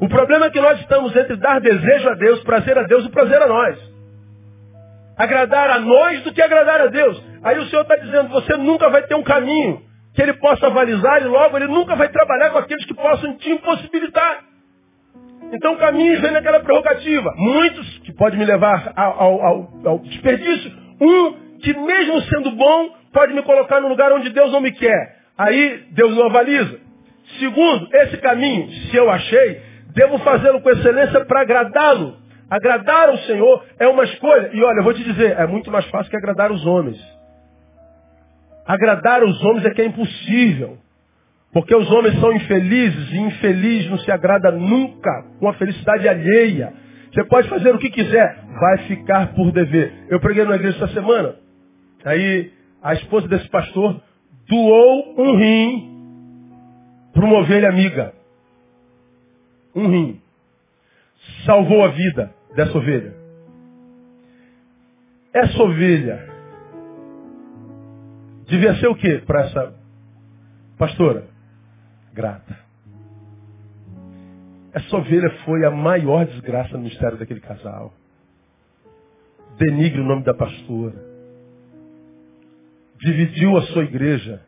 O 0.00 0.08
problema 0.08 0.46
é 0.46 0.50
que 0.50 0.60
nós 0.60 0.80
estamos 0.80 1.14
entre 1.14 1.36
dar 1.36 1.60
desejo 1.60 2.08
a 2.08 2.14
Deus, 2.14 2.42
prazer 2.42 2.78
a 2.78 2.82
Deus 2.82 3.04
e 3.06 3.10
prazer 3.10 3.40
a 3.40 3.46
nós. 3.46 3.78
Agradar 5.16 5.70
a 5.70 5.78
nós 5.78 6.22
do 6.22 6.32
que 6.32 6.42
agradar 6.42 6.80
a 6.80 6.86
Deus. 6.86 7.22
Aí 7.42 7.58
o 7.58 7.66
Senhor 7.66 7.82
está 7.82 7.96
dizendo, 7.96 8.28
você 8.30 8.56
nunca 8.56 8.88
vai 8.88 9.02
ter 9.02 9.14
um 9.14 9.22
caminho 9.22 9.82
que 10.14 10.22
ele 10.22 10.34
possa 10.34 10.66
avalizar 10.66 11.22
e 11.22 11.26
logo 11.26 11.56
ele 11.56 11.68
nunca 11.68 11.96
vai 11.96 12.08
trabalhar 12.08 12.50
com 12.50 12.58
aqueles 12.58 12.84
que 12.84 12.94
possam 12.94 13.36
te 13.36 13.50
impossibilitar. 13.50 14.44
Então 15.52 15.76
caminhos 15.76 16.20
vem 16.20 16.32
naquela 16.32 16.60
prerrogativa. 16.60 17.32
Muitos 17.36 17.98
que 18.12 18.18
podem 18.18 18.38
me 18.38 18.44
levar 18.44 18.92
ao, 18.94 19.42
ao, 19.42 19.70
ao 19.84 19.98
desperdício. 20.00 20.70
Um 21.00 21.58
que 21.58 21.72
mesmo 21.74 22.20
sendo 22.22 22.52
bom 22.52 22.90
pode 23.12 23.32
me 23.34 23.42
colocar 23.42 23.80
no 23.80 23.88
lugar 23.88 24.12
onde 24.12 24.30
Deus 24.30 24.52
não 24.52 24.60
me 24.60 24.72
quer. 24.72 25.16
Aí 25.36 25.84
Deus 25.92 26.14
não 26.16 26.26
avaliza. 26.26 26.80
Segundo, 27.38 27.88
esse 27.92 28.16
caminho, 28.18 28.68
se 28.70 28.96
eu 28.96 29.10
achei, 29.10 29.72
Devo 29.94 30.18
fazê-lo 30.18 30.60
com 30.60 30.70
excelência 30.70 31.24
para 31.24 31.42
agradá-lo. 31.42 32.16
Agradar 32.50 33.08
ao 33.08 33.18
Senhor 33.18 33.64
é 33.78 33.86
uma 33.88 34.04
escolha. 34.04 34.50
E 34.52 34.62
olha, 34.62 34.78
eu 34.78 34.84
vou 34.84 34.94
te 34.94 35.04
dizer, 35.04 35.38
é 35.38 35.46
muito 35.46 35.70
mais 35.70 35.84
fácil 35.86 36.10
que 36.10 36.16
agradar 36.16 36.50
os 36.50 36.64
homens. 36.66 36.98
Agradar 38.66 39.22
os 39.22 39.42
homens 39.44 39.66
é 39.66 39.70
que 39.70 39.82
é 39.82 39.86
impossível. 39.86 40.78
Porque 41.52 41.74
os 41.74 41.90
homens 41.90 42.18
são 42.18 42.32
infelizes 42.32 43.12
e 43.12 43.18
infeliz 43.18 43.90
não 43.90 43.98
se 43.98 44.10
agrada 44.10 44.50
nunca 44.50 45.24
com 45.38 45.48
a 45.48 45.54
felicidade 45.54 46.08
alheia. 46.08 46.72
Você 47.12 47.24
pode 47.24 47.48
fazer 47.48 47.74
o 47.74 47.78
que 47.78 47.90
quiser, 47.90 48.44
vai 48.58 48.78
ficar 48.86 49.34
por 49.34 49.52
dever. 49.52 50.06
Eu 50.08 50.18
preguei 50.18 50.44
na 50.44 50.56
igreja 50.56 50.76
essa 50.84 50.94
semana. 50.94 51.36
Aí 52.04 52.52
a 52.82 52.94
esposa 52.94 53.28
desse 53.28 53.48
pastor 53.48 54.00
doou 54.48 55.14
um 55.18 55.36
rim 55.36 55.92
para 57.12 57.24
uma 57.24 57.38
ovelha 57.38 57.68
amiga 57.68 58.14
um 59.74 59.88
rim. 59.88 60.20
Salvou 61.44 61.84
a 61.84 61.88
vida 61.88 62.34
dessa 62.54 62.76
ovelha. 62.76 63.14
Essa 65.32 65.62
ovelha 65.62 66.28
devia 68.46 68.74
ser 68.76 68.88
o 68.88 68.94
que 68.94 69.18
para 69.20 69.46
essa 69.46 69.74
pastora? 70.76 71.24
Grata. 72.12 72.61
Essa 74.72 74.96
ovelha 74.96 75.30
foi 75.44 75.64
a 75.64 75.70
maior 75.70 76.24
desgraça 76.24 76.76
no 76.76 76.84
mistério 76.84 77.18
daquele 77.18 77.40
casal. 77.40 77.92
Denigre 79.58 80.00
o 80.00 80.04
nome 80.04 80.24
da 80.24 80.32
pastora. 80.32 80.96
Dividiu 82.98 83.56
a 83.56 83.62
sua 83.62 83.84
igreja 83.84 84.40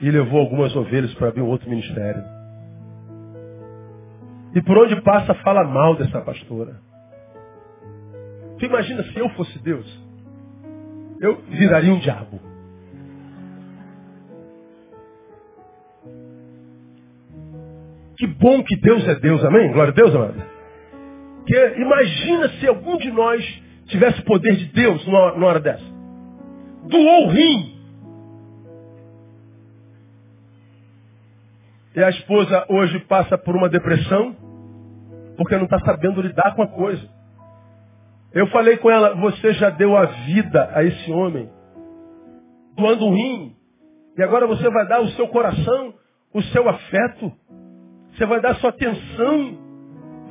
e 0.00 0.10
levou 0.10 0.40
algumas 0.40 0.74
ovelhas 0.76 1.12
para 1.14 1.28
abrir 1.28 1.42
um 1.42 1.48
outro 1.48 1.68
ministério. 1.68 2.22
E 4.54 4.62
por 4.62 4.78
onde 4.78 5.00
passa 5.02 5.34
fala 5.34 5.64
mal 5.64 5.96
dessa 5.96 6.20
pastora. 6.20 6.80
Tu 8.58 8.66
imagina 8.66 9.02
se 9.02 9.18
eu 9.18 9.28
fosse 9.30 9.58
Deus? 9.58 9.86
Eu 11.20 11.42
viraria 11.42 11.92
um 11.92 11.98
diabo. 11.98 12.53
Que 18.24 18.28
bom 18.28 18.64
que 18.64 18.74
Deus 18.76 19.06
é 19.06 19.16
Deus, 19.16 19.44
amém? 19.44 19.70
Glória 19.70 19.92
a 19.92 19.94
Deus, 19.94 20.14
amado. 20.14 20.42
Que 21.46 21.74
imagina 21.76 22.48
se 22.58 22.66
algum 22.66 22.96
de 22.96 23.10
nós 23.10 23.62
tivesse 23.84 24.18
o 24.20 24.24
poder 24.24 24.56
de 24.56 24.64
Deus 24.72 25.06
numa 25.06 25.46
hora 25.46 25.60
dessa. 25.60 25.84
Doou 26.88 27.26
o 27.26 27.28
rim. 27.28 27.74
E 31.94 32.02
a 32.02 32.08
esposa 32.08 32.64
hoje 32.70 32.98
passa 33.00 33.36
por 33.36 33.54
uma 33.54 33.68
depressão 33.68 34.34
porque 35.36 35.56
não 35.56 35.64
está 35.64 35.78
sabendo 35.80 36.22
lidar 36.22 36.54
com 36.54 36.62
a 36.62 36.68
coisa. 36.68 37.06
Eu 38.32 38.46
falei 38.46 38.78
com 38.78 38.90
ela, 38.90 39.14
você 39.16 39.52
já 39.52 39.68
deu 39.68 39.94
a 39.94 40.06
vida 40.06 40.70
a 40.72 40.82
esse 40.82 41.12
homem, 41.12 41.50
doando 42.74 43.04
um 43.04 43.14
rim, 43.14 43.54
e 44.16 44.22
agora 44.22 44.46
você 44.46 44.66
vai 44.70 44.88
dar 44.88 45.02
o 45.02 45.08
seu 45.08 45.28
coração, 45.28 45.92
o 46.32 46.40
seu 46.44 46.66
afeto, 46.66 47.30
você 48.16 48.26
vai 48.26 48.40
dar 48.40 48.54
sua 48.56 48.70
atenção, 48.70 49.58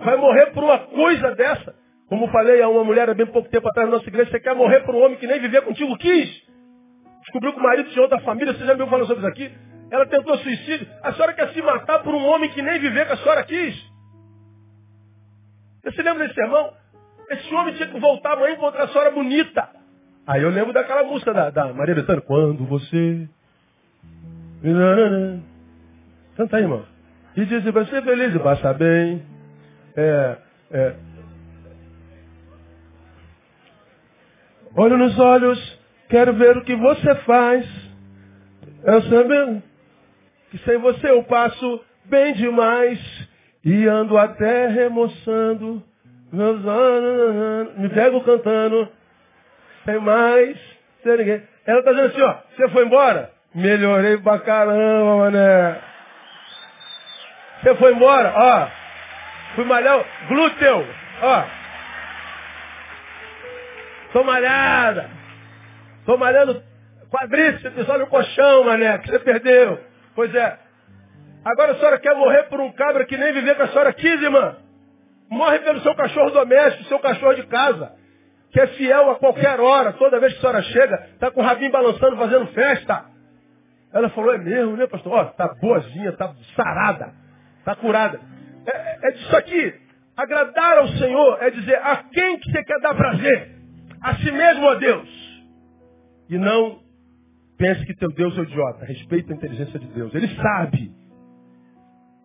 vai 0.03 0.15
morrer 0.17 0.47
por 0.47 0.63
uma 0.63 0.79
coisa 0.79 1.35
dessa. 1.35 1.75
Como 2.07 2.27
falei 2.29 2.61
a 2.61 2.69
uma 2.69 2.83
mulher 2.83 3.09
há 3.09 3.13
bem 3.13 3.25
pouco 3.25 3.49
tempo 3.49 3.67
atrás 3.67 3.89
na 3.89 3.97
nossa 3.97 4.07
igreja, 4.07 4.31
você 4.31 4.39
quer 4.39 4.55
morrer 4.55 4.81
por 4.81 4.95
um 4.95 5.03
homem 5.03 5.17
que 5.17 5.27
nem 5.27 5.39
viver 5.39 5.61
contigo 5.63 5.97
quis. 5.97 6.29
Descobriu 7.21 7.53
que 7.53 7.59
o 7.59 7.63
marido 7.63 7.89
tinha 7.89 8.01
outra 8.01 8.19
família, 8.19 8.53
você 8.53 8.59
já 8.59 8.75
me 8.75 8.81
ouviu 8.81 8.87
falando 8.87 9.07
sobre 9.07 9.23
isso 9.23 9.31
aqui? 9.31 9.51
Ela 9.91 10.05
tentou 10.05 10.37
suicídio. 10.37 10.87
A 11.01 11.13
senhora 11.13 11.33
quer 11.33 11.49
se 11.53 11.61
matar 11.61 11.99
por 12.03 12.13
um 12.13 12.25
homem 12.25 12.49
que 12.49 12.61
nem 12.61 12.79
viver 12.79 13.07
com 13.07 13.13
a 13.13 13.17
senhora 13.17 13.43
quis. 13.43 13.75
Você 15.81 15.91
se 15.91 16.01
lembra 16.01 16.23
desse 16.23 16.35
sermão? 16.35 16.73
Esse 17.29 17.53
homem 17.53 17.73
tinha 17.75 17.87
que 17.87 17.99
voltar 17.99 18.33
amanhã 18.33 18.51
e 18.51 18.55
encontrar 18.55 18.83
a 18.83 18.87
senhora 18.87 19.11
bonita. 19.11 19.69
Aí 20.25 20.41
eu 20.41 20.49
lembro 20.49 20.71
daquela 20.73 21.03
música 21.03 21.33
da, 21.33 21.49
da 21.49 21.73
Maria 21.73 21.95
Bethânia. 21.95 22.21
Quando 22.21 22.65
você... 22.65 23.27
Canta 26.37 26.57
aí, 26.57 26.63
irmão. 26.63 26.92
E 27.35 27.45
diz 27.45 27.63
vai 27.65 27.85
ser 27.85 28.03
feliz 28.03 28.35
e 28.35 28.39
passar 28.39 28.73
bem. 28.73 29.23
É, 29.95 30.37
é. 30.71 30.95
Olho 34.75 34.97
nos 34.97 35.17
olhos, 35.19 35.79
quero 36.09 36.33
ver 36.33 36.57
o 36.57 36.63
que 36.63 36.75
você 36.75 37.15
faz. 37.15 37.65
Eu 38.83 39.01
sabendo 39.03 39.63
que 40.51 40.57
sem 40.59 40.77
você 40.77 41.09
eu 41.09 41.23
passo 41.23 41.83
bem 42.05 42.33
demais. 42.33 42.99
E 43.65 43.87
ando 43.87 44.17
até 44.17 44.67
remoçando 44.67 45.81
me 47.77 47.89
pego 47.89 48.21
cantando, 48.21 48.89
sem 49.85 49.99
mais 49.99 50.57
ser 51.03 51.19
ninguém. 51.19 51.43
Ela 51.65 51.79
está 51.79 51.91
dizendo 51.91 52.07
assim, 52.07 52.21
ó, 52.21 52.35
você 52.55 52.69
foi 52.69 52.85
embora? 52.85 53.29
Melhorei 53.53 54.17
pra 54.17 54.39
caramba, 54.39 55.17
mané. 55.17 55.79
Você 57.63 57.75
foi 57.75 57.93
embora, 57.93 58.33
ó. 58.35 58.67
Fui 59.55 59.63
malhar 59.65 60.03
glúteo, 60.27 60.87
ó. 61.21 61.43
Tô 64.11 64.23
malhada. 64.23 65.09
Tô 66.05 66.17
malhando 66.17 66.61
quadríceps, 67.09 67.89
olha 67.89 68.03
o 68.03 68.07
colchão, 68.07 68.65
mané, 68.65 68.97
que 68.97 69.09
você 69.09 69.19
perdeu. 69.19 69.79
Pois 70.15 70.33
é, 70.35 70.57
Agora 71.45 71.73
a 71.73 71.75
senhora 71.75 71.99
quer 71.99 72.15
morrer 72.15 72.43
por 72.43 72.59
um 72.61 72.71
cabra 72.71 73.05
que 73.05 73.17
nem 73.17 73.33
viver 73.33 73.55
com 73.55 73.63
a 73.63 73.67
senhora 73.67 73.91
quis, 73.91 74.21
irmã? 74.21 74.55
Morre 75.29 75.59
pelo 75.59 75.81
seu 75.81 75.93
cachorro 75.93 76.29
doméstico, 76.29 76.85
seu 76.85 76.99
cachorro 76.99 77.33
de 77.33 77.43
casa, 77.47 77.91
que 78.51 78.61
é 78.61 78.67
fiel 78.67 79.11
a 79.11 79.15
qualquer 79.15 79.59
hora, 79.59 79.91
toda 79.93 80.19
vez 80.19 80.31
que 80.33 80.37
a 80.39 80.41
senhora 80.41 80.61
chega, 80.61 81.07
está 81.13 81.31
com 81.31 81.41
o 81.41 81.43
rabinho 81.43 81.71
balançando, 81.71 82.15
fazendo 82.15 82.47
festa. 82.47 83.05
Ela 83.91 84.09
falou, 84.09 84.33
é 84.33 84.37
mesmo, 84.37 84.77
né, 84.77 84.87
pastor? 84.87 85.11
Ó, 85.11 85.25
tá 85.25 85.53
boazinha, 85.61 86.13
tá 86.13 86.33
sarada, 86.55 87.13
tá 87.63 87.75
curada. 87.75 88.19
É, 88.65 89.07
é 89.07 89.11
disso 89.11 89.35
aqui. 89.35 89.73
Agradar 90.15 90.77
ao 90.77 90.87
Senhor 90.89 91.37
é 91.41 91.49
dizer 91.49 91.75
a 91.75 91.97
quem 92.11 92.37
que 92.39 92.51
você 92.51 92.63
quer 92.63 92.79
dar 92.79 92.93
prazer? 92.93 93.51
A 94.01 94.15
si 94.15 94.31
mesmo, 94.31 94.65
ó 94.65 94.75
Deus. 94.75 95.23
E 96.29 96.37
não 96.37 96.79
pense 97.57 97.85
que 97.85 97.95
teu 97.95 98.11
Deus 98.11 98.37
é 98.37 98.41
idiota. 98.41 98.85
Respeita 98.85 99.33
a 99.33 99.35
inteligência 99.35 99.79
de 99.79 99.87
Deus. 99.87 100.13
Ele 100.13 100.27
sabe 100.35 100.91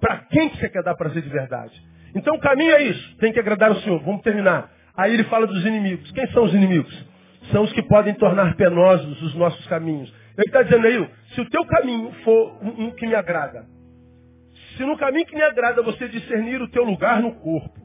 para 0.00 0.18
quem 0.30 0.50
que 0.50 0.58
você 0.58 0.68
quer 0.68 0.82
dar 0.82 0.94
prazer 0.94 1.22
de 1.22 1.28
verdade? 1.28 1.74
Então 2.14 2.34
o 2.34 2.40
caminho 2.40 2.74
é 2.74 2.82
isso. 2.82 3.16
Tem 3.18 3.32
que 3.32 3.40
agradar 3.40 3.70
o 3.70 3.80
Senhor. 3.80 4.00
Vamos 4.02 4.22
terminar. 4.22 4.70
Aí 4.96 5.14
ele 5.14 5.24
fala 5.24 5.46
dos 5.46 5.64
inimigos. 5.64 6.10
Quem 6.12 6.26
são 6.32 6.44
os 6.44 6.54
inimigos? 6.54 7.06
São 7.52 7.62
os 7.62 7.72
que 7.72 7.82
podem 7.82 8.14
tornar 8.14 8.54
penosos 8.56 9.22
os 9.22 9.34
nossos 9.34 9.66
caminhos. 9.66 10.12
Ele 10.36 10.46
está 10.46 10.62
dizendo 10.62 10.86
aí, 10.86 11.10
se 11.34 11.40
o 11.40 11.48
teu 11.48 11.64
caminho 11.64 12.12
for 12.24 12.58
um, 12.62 12.86
um 12.86 12.90
que 12.90 13.06
me 13.06 13.14
agrada, 13.14 13.66
se 14.78 14.84
no 14.84 14.96
caminho 14.96 15.26
que 15.26 15.34
me 15.34 15.42
agrada 15.42 15.82
você 15.82 16.08
discernir 16.08 16.62
o 16.62 16.70
teu 16.70 16.84
lugar 16.84 17.20
no 17.20 17.34
corpo, 17.34 17.78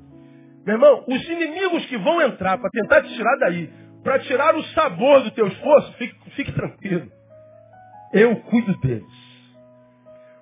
meu 0.66 0.76
irmão, 0.76 1.04
os 1.08 1.28
inimigos 1.28 1.86
que 1.88 1.98
vão 1.98 2.22
entrar 2.22 2.58
para 2.58 2.70
tentar 2.70 3.02
te 3.02 3.14
tirar 3.14 3.36
daí, 3.40 3.70
para 4.04 4.20
tirar 4.20 4.56
o 4.56 4.64
sabor 4.68 5.24
do 5.24 5.32
teu 5.32 5.48
esforço, 5.48 5.92
fique, 5.94 6.16
fique 6.32 6.52
tranquilo. 6.54 7.12
Eu 8.14 8.36
cuido 8.38 8.80
deles. 8.80 9.24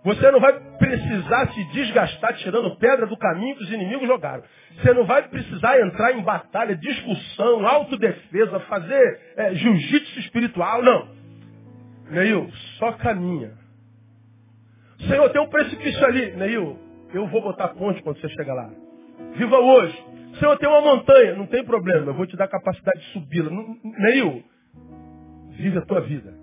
Você 0.04 0.32
não 0.32 0.40
vai 0.40 0.60
precisar 0.78 1.54
se 1.54 1.64
desgastar 1.72 2.36
tirando 2.38 2.76
pedra 2.78 3.06
do 3.06 3.16
caminho 3.16 3.56
que 3.56 3.64
os 3.64 3.72
inimigos 3.72 4.08
jogaram. 4.08 4.44
Você 4.76 4.94
não 4.94 5.06
vai 5.06 5.28
precisar 5.28 5.80
entrar 5.80 6.12
em 6.12 6.22
batalha, 6.22 6.76
discussão, 6.76 7.66
autodefesa, 7.66 8.60
fazer 8.62 9.20
é, 9.38 9.54
jiu-jitsu 9.56 10.20
espiritual, 10.20 10.82
não. 10.82 11.08
Neil, 12.10 12.50
só 12.78 12.92
caminha. 12.94 13.61
Senhor, 15.08 15.30
tem 15.30 15.42
um 15.42 15.50
precipício 15.50 16.06
ali. 16.06 16.32
Neil, 16.34 16.78
eu 17.14 17.28
vou 17.28 17.42
botar 17.42 17.70
ponte 17.70 18.02
quando 18.04 18.20
você 18.20 18.30
chegar 18.30 18.54
lá. 18.54 18.70
Viva 19.36 19.58
hoje. 19.58 20.06
Senhor, 20.40 20.58
tem 20.58 20.70
uma 20.70 20.82
montanha. 20.82 21.36
Não 21.36 21.48
tem 21.48 21.64
problema, 21.64 22.08
eu 22.08 22.14
vou 22.14 22.26
te 22.26 22.36
dar 22.38 22.48
capacidade 22.48 23.00
de 23.00 23.14
subi-la. 23.14 23.50
Neil, 23.84 24.44
vive 25.52 25.78
a 25.78 25.86
tua 25.86 26.02
vida. 26.02 26.34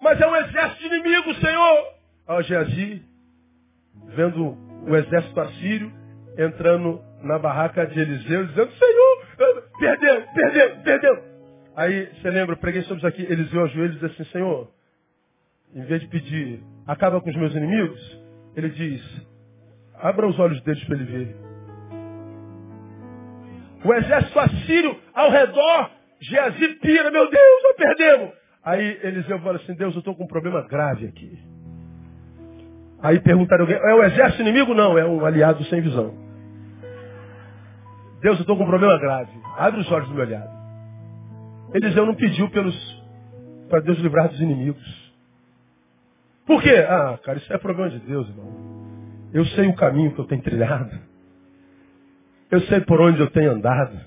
Mas 0.00 0.20
é 0.20 0.26
um 0.26 0.36
exército 0.36 0.86
inimigo, 0.86 1.34
Senhor. 1.34 1.98
Ó 2.28 2.42
Geazi, 2.42 3.02
vendo 4.14 4.56
o 4.86 4.96
exército 4.96 5.40
assírio 5.40 5.92
entrando 6.36 7.00
na 7.22 7.38
barraca 7.38 7.86
de 7.86 7.98
Eliseu, 7.98 8.46
dizendo, 8.46 8.70
Senhor, 8.72 9.26
perdeu, 9.78 10.22
perdeu, 10.34 10.76
perdeu. 10.84 11.24
Aí 11.74 12.06
você 12.14 12.30
lembra, 12.30 12.56
preguei 12.56 12.82
sobre 12.82 12.98
isso 12.98 13.06
aqui, 13.06 13.22
Eliseu 13.22 13.64
ajoelha 13.64 13.92
e 13.92 13.94
diz 13.94 14.04
assim, 14.04 14.24
Senhor, 14.26 14.70
em 15.74 15.84
vez 15.84 16.00
de 16.00 16.08
pedir, 16.08 16.62
acaba 16.86 17.20
com 17.20 17.30
os 17.30 17.36
meus 17.36 17.54
inimigos, 17.54 18.20
ele 18.56 18.70
diz, 18.70 19.26
abra 19.94 20.26
os 20.26 20.38
olhos 20.38 20.60
deles 20.62 20.82
para 20.84 20.96
ele 20.96 21.04
ver. 21.04 21.36
O 23.84 23.94
exército 23.94 24.38
assírio 24.40 24.96
ao 25.14 25.30
redor, 25.30 25.90
Geazi 26.20 26.68
pira, 26.80 27.10
meu 27.10 27.30
Deus, 27.30 27.62
nós 27.64 27.76
perdemos. 27.76 28.32
Aí 28.64 29.00
Eliseu 29.02 29.38
fala 29.40 29.56
assim, 29.56 29.74
Deus, 29.74 29.94
eu 29.94 30.00
estou 30.00 30.14
com 30.14 30.24
um 30.24 30.28
problema 30.28 30.62
grave 30.66 31.06
aqui. 31.06 31.38
Aí 33.00 33.20
perguntaram 33.20 33.62
alguém, 33.62 33.76
é 33.76 33.94
o 33.94 34.02
exército 34.04 34.42
inimigo? 34.42 34.74
Não, 34.74 34.98
é 34.98 35.04
um 35.04 35.24
aliado 35.24 35.62
sem 35.64 35.80
visão. 35.80 36.12
Deus, 38.20 38.36
eu 38.36 38.40
estou 38.40 38.56
com 38.56 38.64
um 38.64 38.68
problema 38.68 38.98
grave. 38.98 39.30
Abre 39.56 39.80
os 39.80 39.90
olhos 39.92 40.08
do 40.08 40.14
meu 40.14 40.24
aliado. 40.24 40.50
Eliseu 41.72 42.04
não 42.04 42.14
pediu 42.14 42.50
pelos 42.50 42.98
para 43.68 43.80
Deus 43.80 43.98
livrar 43.98 44.28
dos 44.28 44.40
inimigos. 44.40 45.07
Por 46.48 46.62
quê? 46.62 46.74
Ah, 46.88 47.18
cara, 47.22 47.36
isso 47.36 47.52
é 47.52 47.58
problema 47.58 47.90
de 47.90 47.98
Deus, 48.00 48.26
irmão. 48.26 48.48
Eu 49.34 49.44
sei 49.44 49.68
o 49.68 49.76
caminho 49.76 50.14
que 50.14 50.18
eu 50.18 50.24
tenho 50.24 50.40
trilhado. 50.40 50.98
Eu 52.50 52.62
sei 52.62 52.80
por 52.80 52.98
onde 53.02 53.20
eu 53.20 53.30
tenho 53.30 53.52
andado. 53.52 54.00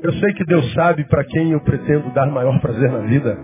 Eu 0.00 0.12
sei 0.12 0.32
que 0.34 0.44
Deus 0.44 0.72
sabe 0.74 1.02
para 1.08 1.24
quem 1.24 1.50
eu 1.50 1.60
pretendo 1.60 2.08
dar 2.14 2.26
maior 2.26 2.60
prazer 2.60 2.88
na 2.88 3.00
vida. 3.00 3.36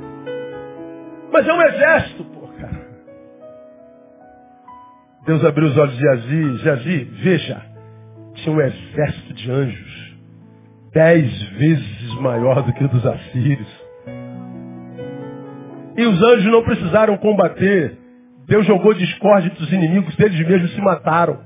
Mas 1.33 1.48
é 1.48 1.53
um 1.53 1.62
exército, 1.62 2.24
pô, 2.26 2.46
cara. 2.61 2.90
Deus 5.26 5.44
abriu 5.44 5.66
os 5.66 5.76
olhos 5.76 5.96
de 5.96 6.00
Jazi. 6.00 6.57
Jazi, 6.59 7.05
veja, 7.24 7.62
tinha 8.35 8.55
um 8.55 8.61
exército 8.61 9.35
de 9.35 9.50
anjos. 9.50 10.16
Dez 10.92 11.42
vezes 11.59 12.14
maior 12.20 12.62
do 12.62 12.72
que 12.72 12.85
o 12.85 12.88
dos 12.88 13.05
assírios. 13.05 13.80
E 16.00 16.06
os 16.06 16.22
anjos 16.22 16.50
não 16.50 16.62
precisaram 16.64 17.18
combater. 17.18 17.94
Deus 18.46 18.64
jogou 18.64 18.94
discórdia 18.94 19.50
dos 19.50 19.70
inimigos, 19.70 20.18
eles 20.18 20.48
mesmos 20.48 20.74
se 20.74 20.80
mataram. 20.80 21.40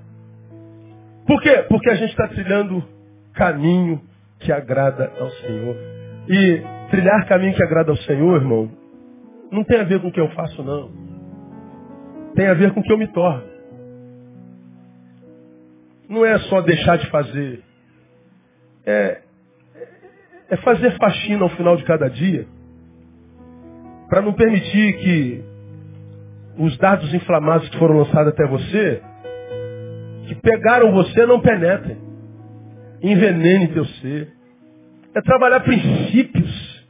Por 1.27 1.43
quê? 1.43 1.65
Porque 1.69 1.91
a 1.91 1.97
gente 1.97 2.11
está 2.11 2.29
trilhando 2.29 2.81
caminho 3.33 4.01
que 4.39 4.53
agrada 4.53 5.11
ao 5.19 5.29
Senhor. 5.29 5.77
E 6.29 6.63
trilhar 6.89 7.27
caminho 7.27 7.53
que 7.53 7.65
agrada 7.65 7.91
ao 7.91 7.97
Senhor, 7.97 8.37
irmão, 8.37 8.71
não 9.51 9.65
tem 9.65 9.81
a 9.81 9.83
ver 9.83 10.01
com 10.01 10.07
o 10.07 10.13
que 10.13 10.21
eu 10.21 10.29
faço, 10.31 10.63
não. 10.63 10.89
Tem 12.37 12.47
a 12.47 12.55
ver 12.55 12.73
com 12.73 12.79
o 12.79 12.83
que 12.85 12.93
eu 12.93 12.99
me 12.99 13.09
torno. 13.09 13.43
Não 16.09 16.25
é 16.25 16.39
só 16.39 16.61
deixar 16.61 16.99
de 16.99 17.11
fazer. 17.11 17.61
É, 18.87 19.21
é 20.49 20.57
fazer 20.59 20.97
faxina 20.97 21.43
ao 21.43 21.51
final 21.51 21.77
de 21.77 21.83
cada 21.83 22.09
dia. 22.09 22.47
Para 24.09 24.23
não 24.23 24.33
permitir 24.33 24.97
que 24.99 25.45
os 26.59 26.77
dardos 26.79 27.13
inflamados 27.13 27.69
que 27.69 27.79
foram 27.79 27.99
lançados 27.99 28.33
até 28.33 28.47
você, 28.47 29.03
que 30.27 30.35
pegaram 30.37 30.93
você, 30.93 31.27
não 31.27 31.41
penetrem. 31.41 31.99
Envenene 33.03 33.69
teu 33.69 33.85
ser. 33.85 34.33
É 35.15 35.21
trabalhar 35.21 35.61
princípios, 35.61 36.87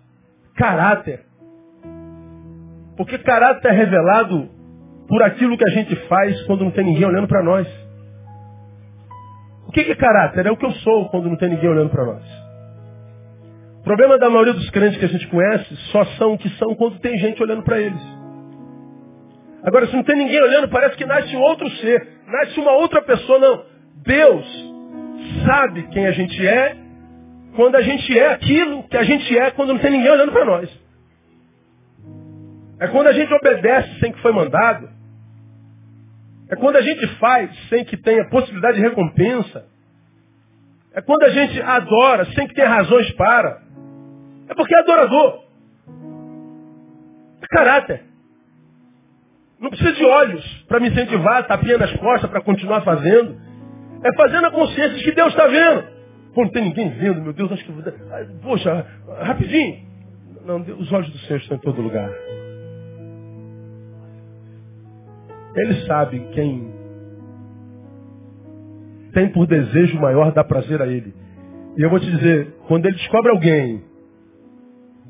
caráter. 0.57 1.20
Porque 2.96 3.18
caráter 3.18 3.68
é 3.68 3.72
revelado 3.72 4.48
por 5.09 5.22
aquilo 5.22 5.59
que 5.59 5.68
a 5.68 5.74
gente 5.74 5.94
faz 6.07 6.40
quando 6.46 6.64
não 6.64 6.70
tem 6.70 6.85
ninguém 6.85 7.07
olhando 7.07 7.29
para 7.29 7.42
nós. 7.42 7.66
O 9.66 9.72
que 9.72 9.81
é 9.81 9.94
caráter? 9.96 10.46
É 10.46 10.50
o 10.50 10.57
que 10.57 10.64
eu 10.64 10.72
sou 10.72 11.09
quando 11.09 11.29
não 11.29 11.37
tem 11.37 11.50
ninguém 11.50 11.68
olhando 11.68 11.90
para 11.90 12.05
nós. 12.05 12.24
O 13.85 13.87
problema 13.87 14.16
da 14.16 14.31
maioria 14.31 14.55
dos 14.55 14.70
crentes 14.70 14.99
que 14.99 15.05
a 15.05 15.09
gente 15.09 15.27
conhece 15.27 15.77
só 15.92 16.07
são 16.16 16.33
o 16.33 16.38
que 16.38 16.49
são 16.57 16.75
quando 16.75 16.99
tem 17.01 17.18
gente 17.18 17.42
olhando 17.42 17.62
para 17.62 17.79
eles. 17.79 18.01
Agora, 19.62 19.87
se 19.87 19.94
não 19.94 20.03
tem 20.03 20.16
ninguém 20.16 20.40
olhando, 20.40 20.70
parece 20.70 20.97
que 20.97 21.05
nasce 21.05 21.37
um 21.37 21.42
outro 21.42 21.68
ser, 21.73 22.09
nasce 22.27 22.59
uma 22.59 22.73
outra 22.73 23.03
pessoa. 23.03 23.38
Não. 23.38 23.62
Deus 23.97 24.47
sabe 25.44 25.83
quem 25.88 26.07
a 26.07 26.12
gente 26.12 26.47
é 26.47 26.79
quando 27.55 27.77
a 27.77 27.83
gente 27.83 28.18
é 28.18 28.33
aquilo 28.33 28.85
que 28.85 28.97
a 28.97 29.03
gente 29.03 29.38
é 29.38 29.51
quando 29.51 29.75
não 29.75 29.79
tem 29.79 29.90
ninguém 29.90 30.11
olhando 30.11 30.33
para 30.33 30.47
nós. 30.47 30.81
É 32.81 32.88
quando 32.88 33.09
a 33.09 33.12
gente 33.12 33.35
obedece 33.35 34.01
sem 34.01 34.12
que 34.12 34.23
foi 34.23 34.33
mandado. 34.33 34.88
É 36.49 36.57
quando 36.57 36.77
a 36.77 36.81
gente 36.81 37.07
faz 37.18 37.51
sem 37.68 37.85
que 37.85 37.99
tenha 37.99 38.31
possibilidade 38.31 38.79
de 38.79 38.83
recompensa. 38.83 39.66
É 40.94 41.03
quando 41.03 41.25
a 41.25 41.29
gente 41.29 41.61
adora 41.61 42.25
sem 42.33 42.49
que 42.49 42.55
tenha 42.55 42.68
razões 42.70 43.12
para. 43.12 43.63
É 44.55 44.57
porque 44.57 44.75
é 44.75 44.79
adorador. 44.79 45.43
É 47.43 47.47
caráter. 47.49 48.05
Não 49.59 49.69
precisa 49.69 49.93
de 49.93 50.05
olhos 50.05 50.64
para 50.69 50.79
me 50.79 50.88
incentivar, 50.88 51.45
tapinha 51.47 51.77
nas 51.77 51.93
costas 51.97 52.31
para 52.31 52.40
continuar 52.40 52.83
fazendo. 52.83 53.37
É 54.05 54.14
fazendo 54.17 54.47
a 54.47 54.51
consciência 54.53 54.97
de 54.97 55.03
que 55.03 55.12
Deus 55.12 55.31
está 55.31 55.49
vendo. 55.49 55.85
Pô, 56.35 56.43
não 56.43 56.51
tem 56.51 56.64
ninguém 56.64 56.88
vendo, 56.90 57.21
meu 57.21 57.33
Deus, 57.33 57.51
acho 57.51 57.64
que. 57.64 57.73
Poxa, 58.43 58.87
rapidinho. 59.23 59.93
Não, 60.45 60.61
os 60.61 60.93
olhos 60.93 61.11
do 61.11 61.19
Senhor 61.21 61.38
estão 61.38 61.57
em 61.57 61.61
todo 61.61 61.83
lugar. 61.83 62.11
Ele 65.57 65.87
sabe 65.87 66.21
quem 66.33 66.73
tem 69.12 69.29
por 69.33 69.47
desejo 69.47 69.99
maior 69.99 70.33
dar 70.33 70.45
prazer 70.45 70.81
a 70.81 70.87
ele. 70.87 71.14
E 71.77 71.83
eu 71.83 71.90
vou 71.90 71.99
te 71.99 72.11
dizer, 72.11 72.55
quando 72.69 72.87
ele 72.87 72.97
descobre 72.97 73.31
alguém 73.31 73.94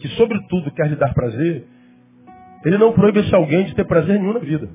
que 0.04 0.08
sobretudo 0.16 0.70
quer 0.72 0.86
lhe 0.86 0.96
dar 0.96 1.14
prazer, 1.14 1.66
ele 2.62 2.76
não 2.76 2.92
proíbe 2.92 3.20
esse 3.20 3.34
alguém 3.34 3.64
de 3.64 3.74
ter 3.74 3.86
prazer 3.86 4.20
nenhum 4.20 4.34
na 4.34 4.40
vida. 4.40 4.68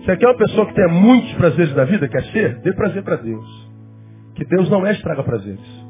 Você 0.00 0.16
quer 0.16 0.26
uma 0.26 0.36
pessoa 0.36 0.66
que 0.66 0.74
tenha 0.74 0.88
muitos 0.88 1.32
prazeres 1.34 1.76
na 1.76 1.84
vida, 1.84 2.08
quer 2.08 2.24
ser? 2.32 2.58
Dê 2.60 2.72
prazer 2.72 3.04
para 3.04 3.14
Deus. 3.14 3.70
Que 4.34 4.44
Deus 4.44 4.68
não 4.68 4.84
é 4.84 4.90
estraga 4.90 5.22
prazeres. 5.22 5.86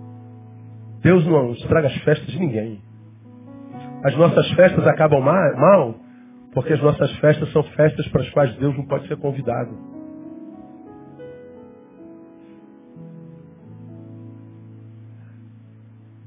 Deus 1.02 1.24
não 1.24 1.52
estraga 1.52 1.86
as 1.86 1.96
festas 2.02 2.26
de 2.26 2.38
ninguém. 2.38 2.82
As 4.04 4.14
nossas 4.14 4.46
festas 4.50 4.86
acabam 4.86 5.22
mal 5.22 5.94
porque 6.52 6.74
as 6.74 6.82
nossas 6.82 7.10
festas 7.20 7.50
são 7.52 7.62
festas 7.62 8.06
para 8.08 8.20
as 8.20 8.28
quais 8.30 8.54
Deus 8.56 8.76
não 8.76 8.84
pode 8.84 9.08
ser 9.08 9.16
convidado. 9.16 9.74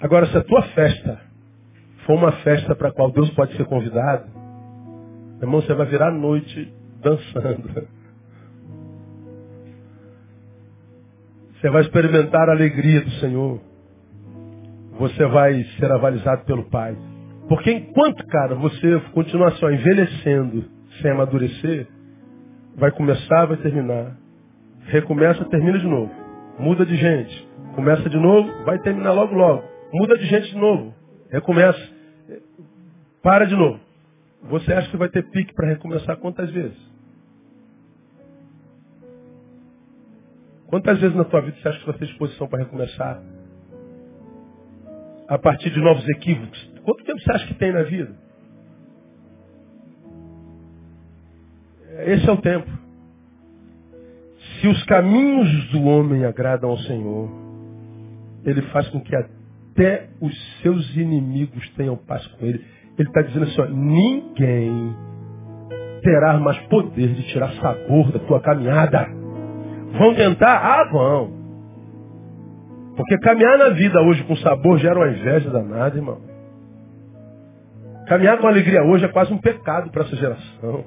Agora, 0.02 0.26
se 0.28 0.38
a 0.38 0.44
tua 0.44 0.64
festa 0.64 1.20
for 2.06 2.16
uma 2.16 2.32
festa 2.32 2.76
para 2.76 2.90
a 2.90 2.92
qual 2.92 3.12
Deus 3.12 3.30
pode 3.32 3.56
ser 3.56 3.66
convidado, 3.66 4.26
irmão, 5.40 5.62
você 5.62 5.74
vai 5.74 5.86
virar 5.86 6.08
a 6.08 6.12
noite 6.12 6.74
dançando. 7.02 7.88
Você 11.54 11.70
vai 11.70 11.84
experimentar 11.84 12.50
a 12.50 12.54
alegria 12.54 13.02
do 13.02 13.12
Senhor. 13.20 13.62
Você 14.98 15.24
vai 15.28 15.64
ser 15.80 15.92
avalizado 15.92 16.44
pelo 16.46 16.64
Pai. 16.72 16.98
Porque 17.48 17.72
enquanto, 17.72 18.26
cara, 18.28 18.56
você 18.56 19.00
continuar 19.14 19.52
só 19.54 19.70
envelhecendo 19.70 20.66
sem 21.02 21.12
amadurecer, 21.12 21.88
vai 22.76 22.92
começar, 22.92 23.46
vai 23.46 23.58
terminar. 23.58 24.18
Recomeça, 24.88 25.46
termina 25.46 25.78
de 25.78 25.86
novo. 25.86 26.12
Muda 26.58 26.84
de 26.84 26.96
gente. 26.96 27.48
Começa 27.76 28.10
de 28.10 28.18
novo, 28.18 28.64
vai 28.64 28.80
terminar 28.80 29.12
logo, 29.12 29.36
logo. 29.36 29.71
Muda 29.94 30.18
de 30.18 30.26
gente 30.26 30.50
de 30.52 30.58
novo. 30.58 30.94
Recomeça. 31.30 31.90
Para 33.22 33.46
de 33.46 33.56
novo. 33.56 33.80
Você 34.44 34.74
acha 34.74 34.90
que 34.90 34.98
vai 34.98 35.10
ter 35.10 35.24
pique 35.30 35.54
para 35.54 35.68
recomeçar 35.68 36.18
quantas 36.18 36.50
vezes? 36.52 36.78
Quantas 40.68 41.00
vezes 41.00 41.16
na 41.16 41.26
tua 41.26 41.42
vida 41.42 41.58
você 41.62 41.68
acha 41.68 41.80
que 41.80 41.86
você 41.86 42.00
tem 42.00 42.08
disposição 42.08 42.48
para 42.48 42.60
recomeçar? 42.60 43.22
A 45.28 45.38
partir 45.38 45.70
de 45.70 45.80
novos 45.80 46.08
equívocos, 46.10 46.72
Quanto 46.84 47.04
tempo 47.04 47.20
você 47.20 47.32
acha 47.32 47.48
que 47.48 47.54
tem 47.54 47.72
na 47.72 47.84
vida? 47.84 48.16
Esse 52.06 52.28
é 52.28 52.32
o 52.32 52.42
tempo. 52.42 52.70
Se 54.60 54.68
os 54.68 54.84
caminhos 54.86 55.72
do 55.72 55.84
homem 55.84 56.26
agradam 56.26 56.70
ao 56.70 56.78
Senhor, 56.80 57.30
ele 58.44 58.62
faz 58.74 58.88
com 58.90 59.00
que 59.00 59.16
até 59.72 60.10
os 60.20 60.62
seus 60.62 60.96
inimigos 60.96 61.68
tenham 61.76 61.96
paz 61.96 62.26
com 62.28 62.46
ele. 62.46 62.64
Ele 62.98 63.08
está 63.08 63.22
dizendo 63.22 63.46
assim, 63.46 63.62
ó, 63.62 63.66
ninguém 63.68 64.96
terá 66.04 66.38
mais 66.38 66.58
poder 66.68 67.14
de 67.14 67.24
tirar 67.32 67.52
sabor 67.54 68.12
da 68.12 68.20
tua 68.20 68.42
caminhada. 68.42 69.08
Vão 69.98 70.14
tentar? 70.16 70.58
Ah, 70.58 70.90
vão. 70.92 71.42
Porque 72.96 73.18
caminhar 73.20 73.58
na 73.58 73.70
vida 73.70 74.02
hoje 74.02 74.24
com 74.26 74.36
sabor 74.38 74.78
gera 74.78 75.00
uma 75.00 75.10
inveja 75.10 75.50
danada, 75.50 75.98
irmão. 75.98 76.22
Caminhar 78.08 78.38
com 78.40 78.48
alegria 78.48 78.84
hoje 78.84 79.06
é 79.06 79.08
quase 79.08 79.32
um 79.34 79.38
pecado 79.38 79.90
para 79.90 80.04
essa 80.04 80.16
geração. 80.16 80.86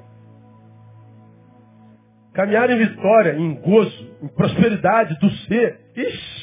Caminhar 2.33 2.69
em 2.69 2.77
vitória, 2.77 3.35
em 3.35 3.55
gozo, 3.55 4.17
em 4.21 4.27
prosperidade 4.27 5.17
do 5.19 5.29
ser, 5.31 5.79
ixi, 5.95 6.34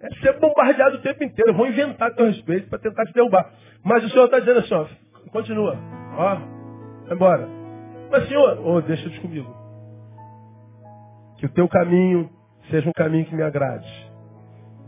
é 0.00 0.14
ser 0.20 0.38
bombardeado 0.38 0.96
o 0.96 1.00
tempo 1.00 1.24
inteiro. 1.24 1.50
Eu 1.50 1.54
vou 1.54 1.66
inventar 1.66 2.08
a 2.08 2.14
teu 2.14 2.26
respeito 2.26 2.68
para 2.68 2.78
tentar 2.78 3.04
te 3.04 3.12
derrubar. 3.12 3.50
Mas 3.84 4.04
o 4.04 4.08
Senhor 4.10 4.26
está 4.26 4.38
dizendo 4.38 4.60
assim, 4.60 4.74
ó, 4.74 4.86
continua, 5.30 5.76
ó, 6.16 6.34
vai 7.06 7.14
embora. 7.14 7.48
Mas 8.10 8.28
Senhor, 8.28 8.60
oh, 8.64 8.80
deixa 8.80 9.08
te 9.10 9.20
comigo. 9.20 9.54
Que 11.38 11.46
o 11.46 11.48
teu 11.50 11.68
caminho 11.68 12.30
seja 12.70 12.88
um 12.88 12.92
caminho 12.92 13.24
que 13.26 13.34
me 13.34 13.42
agrade. 13.42 13.88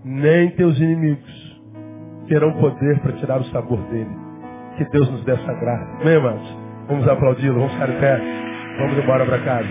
Nem 0.04 0.50
teus 0.52 0.78
inimigos 0.78 1.60
terão 2.28 2.52
poder 2.54 3.00
para 3.00 3.12
tirar 3.14 3.40
o 3.40 3.44
sabor 3.46 3.78
dele. 3.90 4.10
Que 4.76 4.84
Deus 4.90 5.10
nos 5.10 5.24
dê 5.24 5.32
essa 5.32 5.52
graça. 5.54 5.84
Amém, 6.00 6.14
irmãos? 6.14 6.58
Vamos 6.88 7.08
aplaudi-lo, 7.08 7.54
vamos 7.54 7.72
ficar 7.72 7.90
em 7.90 8.00
pé. 8.00 8.20
Vamos 8.78 8.98
embora 8.98 9.26
para 9.26 9.38
casa. 9.44 9.68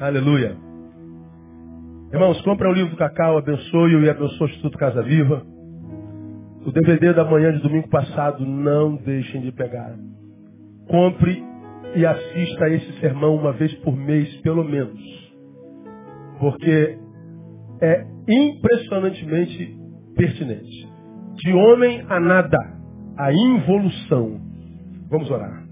Aleluia. 0.00 0.71
Irmãos, 2.12 2.38
compra 2.42 2.68
o 2.68 2.74
livro 2.74 2.94
Cacau, 2.94 3.38
abençoe-o 3.38 4.04
e 4.04 4.10
abençoe 4.10 4.46
o 4.46 4.50
Instituto 4.50 4.76
Casa 4.76 5.02
Viva. 5.02 5.42
O 6.66 6.70
DVD 6.70 7.14
da 7.14 7.24
manhã 7.24 7.52
de 7.52 7.62
domingo 7.62 7.88
passado, 7.88 8.44
não 8.44 8.96
deixem 8.96 9.40
de 9.40 9.50
pegar. 9.50 9.96
Compre 10.88 11.42
e 11.94 12.04
assista 12.04 12.66
a 12.66 12.68
esse 12.68 13.00
sermão 13.00 13.34
uma 13.34 13.52
vez 13.54 13.72
por 13.76 13.96
mês, 13.96 14.28
pelo 14.42 14.62
menos. 14.62 15.00
Porque 16.38 16.98
é 17.80 18.04
impressionantemente 18.28 19.74
pertinente. 20.14 20.92
De 21.36 21.50
homem 21.54 22.04
a 22.10 22.20
nada, 22.20 22.58
a 23.16 23.32
involução. 23.32 24.38
Vamos 25.08 25.30
orar. 25.30 25.64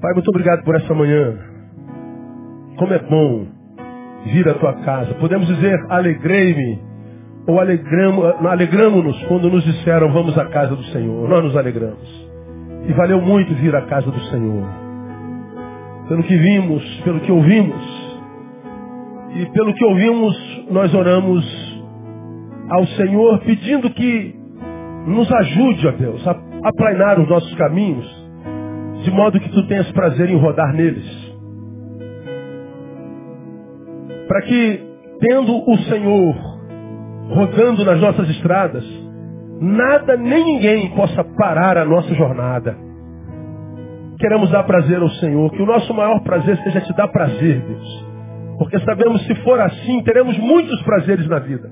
Pai, 0.00 0.12
muito 0.14 0.28
obrigado 0.28 0.62
por 0.62 0.76
essa 0.76 0.94
manhã. 0.94 1.36
Como 2.78 2.92
é 2.92 2.98
bom 3.00 3.63
vir 4.26 4.48
à 4.48 4.54
tua 4.54 4.72
casa. 4.84 5.14
Podemos 5.14 5.46
dizer, 5.46 5.78
alegrei-me, 5.88 6.78
ou 7.46 7.60
alegramos-nos 7.60 9.22
quando 9.24 9.50
nos 9.50 9.64
disseram, 9.64 10.12
vamos 10.12 10.36
à 10.38 10.46
casa 10.46 10.74
do 10.74 10.84
Senhor. 10.84 11.28
Nós 11.28 11.44
nos 11.44 11.56
alegramos. 11.56 12.24
E 12.88 12.92
valeu 12.92 13.20
muito 13.20 13.54
vir 13.54 13.74
à 13.74 13.82
casa 13.82 14.10
do 14.10 14.20
Senhor. 14.24 14.66
Pelo 16.08 16.22
que 16.22 16.36
vimos, 16.36 17.00
pelo 17.04 17.20
que 17.20 17.32
ouvimos. 17.32 18.04
E 19.36 19.46
pelo 19.46 19.74
que 19.74 19.84
ouvimos, 19.84 20.66
nós 20.70 20.94
oramos 20.94 21.74
ao 22.70 22.86
Senhor 22.86 23.40
pedindo 23.40 23.90
que 23.90 24.34
nos 25.06 25.30
ajude, 25.30 25.86
ó 25.86 25.92
Deus, 25.92 26.26
a 26.26 26.36
aplainar 26.64 27.20
os 27.20 27.28
nossos 27.28 27.54
caminhos, 27.56 28.06
de 29.02 29.10
modo 29.10 29.38
que 29.38 29.50
tu 29.50 29.66
tenhas 29.66 29.90
prazer 29.92 30.30
em 30.30 30.36
rodar 30.36 30.72
neles. 30.72 31.23
Para 34.26 34.42
que, 34.42 34.80
tendo 35.20 35.70
o 35.70 35.78
Senhor 35.78 36.34
rodando 37.28 37.84
nas 37.84 38.00
nossas 38.00 38.28
estradas, 38.30 38.84
nada 39.60 40.16
nem 40.16 40.44
ninguém 40.44 40.90
possa 40.90 41.24
parar 41.36 41.78
a 41.78 41.84
nossa 41.84 42.12
jornada. 42.14 42.76
Queremos 44.18 44.50
dar 44.50 44.62
prazer 44.64 45.00
ao 45.00 45.10
Senhor, 45.10 45.50
que 45.50 45.62
o 45.62 45.66
nosso 45.66 45.92
maior 45.92 46.20
prazer 46.20 46.56
seja 46.58 46.80
te 46.80 46.94
dar 46.94 47.08
prazer, 47.08 47.60
Deus. 47.60 48.06
Porque 48.58 48.78
sabemos 48.80 49.24
se 49.26 49.34
for 49.36 49.60
assim, 49.60 50.02
teremos 50.02 50.38
muitos 50.38 50.80
prazeres 50.82 51.26
na 51.28 51.38
vida. 51.40 51.70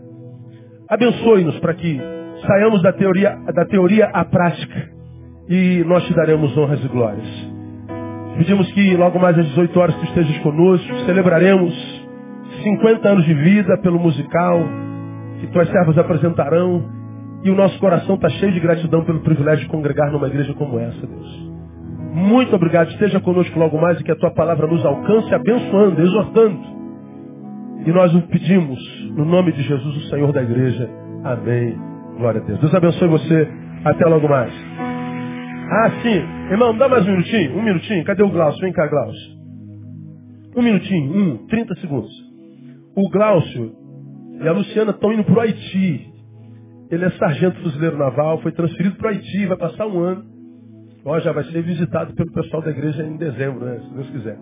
Abençoe-nos 0.89 1.59
para 1.61 1.75
que 1.75 2.01
saiamos 2.47 2.83
da 2.83 2.93
teoria, 2.93 3.37
da 3.55 3.65
teoria 3.67 4.07
à 4.13 4.25
prática 4.25 4.91
e 5.49 5.85
nós 5.87 6.05
te 6.05 6.15
daremos 6.15 6.57
honras 6.57 6.85
e 6.85 6.89
glórias. 6.89 7.53
Pedimos 8.37 8.71
que 8.73 8.97
logo 8.97 9.19
mais 9.19 9.39
às 9.39 9.47
18 9.47 9.79
horas 9.81 9.97
tu 9.97 10.05
estejas 10.05 10.39
conosco, 10.39 10.95
celebraremos 11.07 12.02
50 12.63 13.09
anos 13.09 13.25
de 13.25 13.35
vida 13.35 13.79
pelo 13.79 13.99
musical 13.99 14.63
que 15.41 15.47
tuas 15.49 15.69
servas 15.69 15.99
apresentarão 15.99 16.85
e 17.45 17.51
o 17.51 17.55
nosso 17.57 17.79
coração 17.81 18.15
está 18.15 18.29
cheio 18.29 18.53
de 18.53 18.61
gratidão 18.61 19.05
pelo 19.05 19.21
privilégio 19.21 19.65
de 19.65 19.71
congregar 19.71 20.13
numa 20.13 20.29
igreja 20.29 20.55
como 20.55 20.79
essa, 20.79 21.07
Deus. 21.07 21.53
Muito 22.15 22.55
obrigado. 22.55 22.91
Esteja 22.91 23.21
conosco 23.21 23.59
logo 23.59 23.81
mais 23.81 24.01
e 24.01 24.05
que 24.05 24.13
a 24.13 24.17
tua 24.17 24.31
palavra 24.31 24.67
nos 24.67 24.85
alcance, 24.85 25.35
abençoando, 25.35 26.01
exortando. 26.01 26.61
E 27.85 27.91
nós 27.91 28.15
o 28.15 28.23
pedimos 28.23 28.79
no 29.17 29.25
nome 29.25 29.51
de 29.53 29.63
Jesus, 29.63 29.97
o 29.97 30.09
Senhor 30.11 30.33
da 30.33 30.43
igreja. 30.43 30.89
Amém. 31.25 31.77
Glória 32.19 32.41
a 32.41 32.45
Deus. 32.45 32.61
Deus 32.61 32.75
abençoe 32.75 33.09
você. 33.09 33.49
Até 33.85 34.05
logo 34.07 34.29
mais. 34.29 34.53
Ah, 35.71 35.91
sim. 36.03 36.23
Irmão, 36.51 36.77
dá 36.77 36.89
mais 36.89 37.05
um 37.09 37.11
minutinho. 37.11 37.59
Um 37.59 37.63
minutinho. 37.63 38.05
Cadê 38.05 38.23
o 38.23 38.29
Glaucio? 38.29 38.61
Vem 38.61 38.73
cá, 38.73 38.87
Glaucio. 38.87 39.33
Um 40.57 40.63
minutinho. 40.63 41.17
Um. 41.17 41.47
30 41.49 41.75
segundos. 41.77 42.32
O 42.95 43.09
Glaucio 43.11 43.73
e 44.43 44.49
a 44.49 44.53
Luciana 44.53 44.91
estão 44.91 45.13
indo 45.13 45.25
para 45.25 45.35
o 45.35 45.41
Haiti. 45.41 46.13
Ele 46.91 47.05
é 47.05 47.11
sargento 47.13 47.61
fuzileiro 47.63 47.97
naval, 47.97 48.41
foi 48.43 48.53
transferido 48.53 48.97
para 48.97 49.07
o 49.07 49.11
Haiti, 49.11 49.47
vai 49.47 49.57
passar 49.57 49.87
um 49.87 49.99
ano. 50.01 50.25
Ó, 51.05 51.19
já 51.21 51.33
vai 51.33 51.45
ser 51.45 51.63
visitado 51.63 52.15
pelo 52.15 52.31
pessoal 52.33 52.63
da 52.63 52.71
igreja 52.71 53.03
em 53.03 53.17
dezembro, 53.17 53.65
né? 53.65 53.81
Se 53.81 53.95
Deus 53.95 54.11
quiser. 54.11 54.39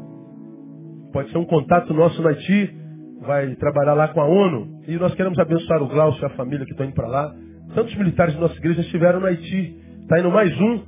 Pode 1.12 1.30
ser 1.30 1.38
um 1.38 1.44
contato 1.44 1.94
nosso 1.94 2.20
no 2.20 2.28
Haiti, 2.28 2.74
vai 3.20 3.54
trabalhar 3.56 3.94
lá 3.94 4.08
com 4.08 4.20
a 4.20 4.26
ONU. 4.26 4.80
E 4.88 4.96
nós 4.96 5.14
queremos 5.14 5.38
abençoar 5.38 5.82
o 5.82 5.88
Glaucio 5.88 6.22
e 6.22 6.26
a 6.26 6.30
família 6.30 6.64
que 6.64 6.72
estão 6.72 6.86
indo 6.86 6.94
para 6.94 7.08
lá. 7.08 7.34
Tantos 7.74 7.94
militares 7.96 8.34
da 8.34 8.40
nossa 8.40 8.56
igreja 8.56 8.80
estiveram 8.80 9.20
no 9.20 9.26
Haiti. 9.26 9.76
Está 10.02 10.18
indo 10.18 10.30
mais 10.30 10.50
um. 10.60 10.82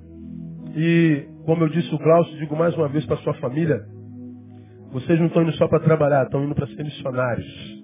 E, 0.74 1.28
como 1.46 1.64
eu 1.64 1.68
disse, 1.68 1.94
o 1.94 1.98
Glaucio, 1.98 2.38
digo 2.38 2.56
mais 2.56 2.76
uma 2.76 2.88
vez 2.88 3.06
para 3.06 3.16
sua 3.18 3.34
família, 3.34 3.82
vocês 4.92 5.18
não 5.18 5.26
estão 5.26 5.42
indo 5.42 5.52
só 5.52 5.66
para 5.68 5.80
trabalhar, 5.80 6.24
estão 6.24 6.44
indo 6.44 6.54
para 6.54 6.66
ser 6.66 6.84
missionários. 6.84 7.82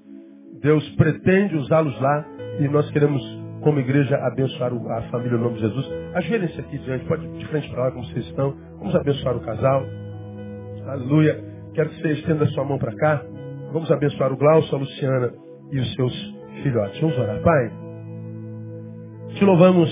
Deus 0.60 0.86
pretende 0.96 1.56
usá-los 1.56 1.98
lá 2.00 2.24
e 2.60 2.68
nós 2.68 2.90
queremos, 2.90 3.22
como 3.62 3.80
igreja, 3.80 4.16
abençoar 4.16 4.72
a 4.72 5.02
família 5.10 5.38
no 5.38 5.44
nome 5.44 5.54
de 5.54 5.60
Jesus. 5.60 5.90
Ajoelhem-se 6.14 6.60
aqui 6.60 6.78
diante, 6.78 7.04
pode 7.06 7.26
de 7.26 7.46
frente 7.46 7.70
para 7.70 7.84
lá 7.84 7.90
como 7.92 8.04
vocês 8.06 8.26
estão. 8.26 8.54
Vamos 8.78 8.94
abençoar 8.94 9.36
o 9.36 9.40
casal. 9.40 9.84
Aleluia. 10.86 11.44
Quero 11.74 11.90
que 11.90 12.02
você 12.02 12.12
estenda 12.12 12.44
a 12.44 12.48
sua 12.48 12.64
mão 12.64 12.78
para 12.78 12.94
cá. 12.96 13.22
Vamos 13.72 13.90
abençoar 13.90 14.32
o 14.32 14.36
Glaucio, 14.36 14.74
a 14.74 14.78
Luciana 14.78 15.32
e 15.70 15.78
os 15.78 15.94
seus 15.94 16.34
filhotes. 16.62 17.00
Vamos 17.00 17.18
orar. 17.18 17.40
Pai, 17.40 17.70
te 19.34 19.44
louvamos 19.44 19.90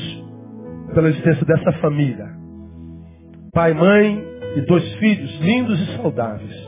pela 0.94 1.08
existência 1.08 1.46
dessa 1.46 1.72
família. 1.80 2.26
Pai, 3.52 3.72
mãe 3.72 4.24
e 4.56 4.60
dois 4.62 4.94
filhos 4.96 5.40
lindos 5.40 5.80
e 5.80 5.96
saudáveis. 5.96 6.65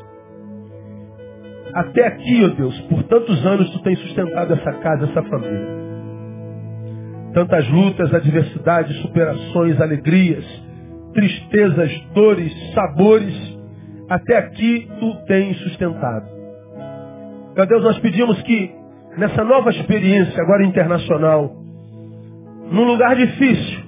Até 1.74 2.06
aqui, 2.06 2.44
ó 2.44 2.46
oh 2.46 2.50
Deus, 2.50 2.80
por 2.82 3.02
tantos 3.04 3.44
anos 3.44 3.70
tu 3.70 3.82
tens 3.82 3.98
sustentado 4.00 4.54
essa 4.54 4.72
casa, 4.74 5.04
essa 5.04 5.22
família. 5.22 5.78
Tantas 7.34 7.68
lutas, 7.68 8.12
adversidades, 8.12 8.96
superações, 9.02 9.80
alegrias, 9.80 10.44
tristezas, 11.12 11.92
dores, 12.14 12.52
sabores, 12.74 13.58
até 14.08 14.38
aqui 14.38 14.88
tu 14.98 15.14
tens 15.26 15.56
sustentado. 15.58 16.26
Meu 17.54 17.66
Deus, 17.66 17.82
nós 17.82 17.98
pedimos 17.98 18.40
que 18.42 18.70
nessa 19.16 19.44
nova 19.44 19.70
experiência, 19.70 20.42
agora 20.42 20.64
internacional, 20.64 21.54
num 22.70 22.84
lugar 22.84 23.16
difícil, 23.16 23.80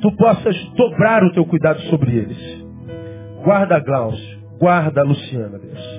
tu 0.00 0.14
possas 0.16 0.56
dobrar 0.76 1.22
o 1.22 1.32
teu 1.32 1.46
cuidado 1.46 1.80
sobre 1.82 2.16
eles. 2.16 2.66
Guarda 3.44 3.78
Glaucio, 3.78 4.38
guarda 4.58 5.02
Luciana, 5.02 5.58
Deus. 5.58 5.95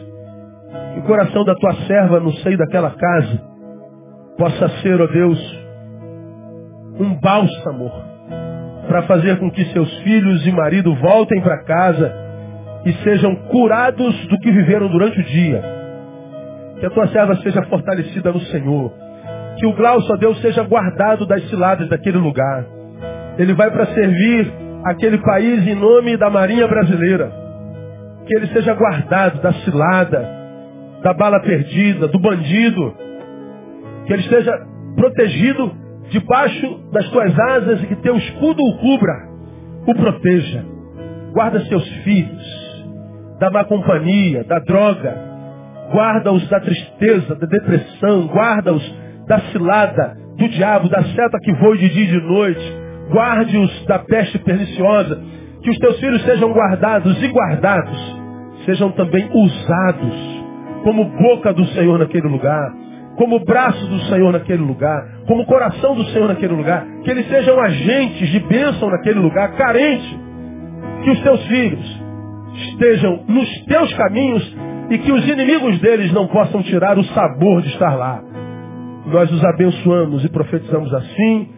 Que 0.93 0.99
o 0.99 1.03
coração 1.03 1.43
da 1.43 1.55
tua 1.55 1.73
serva 1.87 2.19
no 2.19 2.31
seio 2.37 2.57
daquela 2.57 2.91
casa 2.91 3.41
possa 4.37 4.69
ser, 4.81 5.01
ó 5.01 5.07
Deus, 5.07 5.67
um 6.99 7.13
bálsamo 7.19 7.91
para 8.87 9.03
fazer 9.03 9.37
com 9.39 9.51
que 9.51 9.65
seus 9.65 9.93
filhos 9.99 10.45
e 10.45 10.51
marido 10.51 10.95
voltem 10.95 11.41
para 11.41 11.63
casa 11.63 12.27
e 12.85 12.93
sejam 13.03 13.35
curados 13.47 14.27
do 14.27 14.39
que 14.39 14.51
viveram 14.51 14.87
durante 14.87 15.19
o 15.19 15.23
dia. 15.23 15.61
Que 16.79 16.85
a 16.85 16.89
tua 16.89 17.07
serva 17.07 17.35
seja 17.37 17.61
fortalecida 17.63 18.31
no 18.31 18.39
Senhor. 18.41 18.93
Que 19.57 19.65
o 19.65 19.73
Glaucio, 19.73 20.13
ó 20.13 20.17
Deus, 20.17 20.39
seja 20.41 20.63
guardado 20.63 21.25
das 21.25 21.43
ciladas 21.49 21.89
daquele 21.89 22.17
lugar. 22.17 22.65
Ele 23.37 23.53
vai 23.53 23.69
para 23.71 23.87
servir 23.87 24.51
aquele 24.85 25.17
país 25.17 25.67
em 25.67 25.75
nome 25.75 26.15
da 26.17 26.29
Marinha 26.29 26.67
Brasileira. 26.67 27.31
Que 28.25 28.37
ele 28.37 28.47
seja 28.47 28.73
guardado 28.73 29.41
da 29.41 29.51
cilada, 29.53 30.36
da 31.03 31.13
bala 31.13 31.39
perdida, 31.41 32.07
do 32.07 32.19
bandido. 32.19 32.93
Que 34.05 34.13
ele 34.13 34.21
esteja 34.23 34.53
protegido 34.95 35.71
debaixo 36.09 36.79
das 36.91 37.07
tuas 37.09 37.37
asas 37.39 37.83
e 37.83 37.87
que 37.87 37.95
teu 37.97 38.15
escudo 38.17 38.61
o 38.61 38.77
cubra, 38.77 39.29
o 39.85 39.95
proteja. 39.95 40.65
Guarda 41.33 41.59
seus 41.65 41.87
filhos 42.03 42.67
da 43.39 43.51
má 43.51 43.63
companhia, 43.65 44.43
da 44.43 44.59
droga. 44.59 45.25
Guarda-os 45.93 46.47
da 46.49 46.59
tristeza, 46.59 47.35
da 47.35 47.47
depressão. 47.47 48.27
Guarda-os 48.27 48.95
da 49.27 49.39
cilada, 49.51 50.17
do 50.37 50.47
diabo, 50.49 50.89
da 50.89 51.03
seta 51.03 51.37
que 51.41 51.53
voa 51.53 51.77
de 51.77 51.89
dia 51.89 52.03
e 52.03 52.07
de 52.07 52.21
noite. 52.21 52.77
Guarde-os 53.11 53.85
da 53.85 53.99
peste 53.99 54.39
perniciosa. 54.39 55.21
Que 55.61 55.69
os 55.69 55.77
teus 55.77 55.99
filhos 55.99 56.23
sejam 56.23 56.51
guardados 56.51 57.21
e 57.21 57.27
guardados. 57.27 58.17
Sejam 58.65 58.91
também 58.91 59.29
usados 59.33 60.36
como 60.87 61.03
boca 61.03 61.53
do 61.53 61.65
Senhor 61.65 61.99
naquele 61.99 62.29
lugar, 62.29 62.73
como 63.17 63.43
braço 63.43 63.85
do 63.87 63.99
Senhor 64.03 64.31
naquele 64.31 64.63
lugar, 64.63 65.05
como 65.27 65.45
coração 65.45 65.93
do 65.93 66.05
Senhor 66.05 66.29
naquele 66.29 66.53
lugar, 66.53 66.87
que 67.03 67.11
eles 67.11 67.27
sejam 67.27 67.59
agentes 67.59 68.29
de 68.29 68.39
bênção 68.39 68.89
naquele 68.89 69.19
lugar, 69.19 69.51
carente, 69.57 70.17
que 71.03 71.09
os 71.09 71.19
teus 71.23 71.45
filhos 71.47 72.01
estejam 72.53 73.25
nos 73.27 73.65
teus 73.65 73.93
caminhos 73.95 74.57
e 74.89 74.97
que 74.99 75.11
os 75.11 75.27
inimigos 75.27 75.77
deles 75.81 76.13
não 76.13 76.25
possam 76.27 76.63
tirar 76.63 76.97
o 76.97 77.03
sabor 77.03 77.61
de 77.61 77.67
estar 77.67 77.93
lá. 77.93 78.23
Nós 79.07 79.29
os 79.29 79.43
abençoamos 79.43 80.23
e 80.23 80.29
profetizamos 80.29 80.93
assim, 80.93 81.49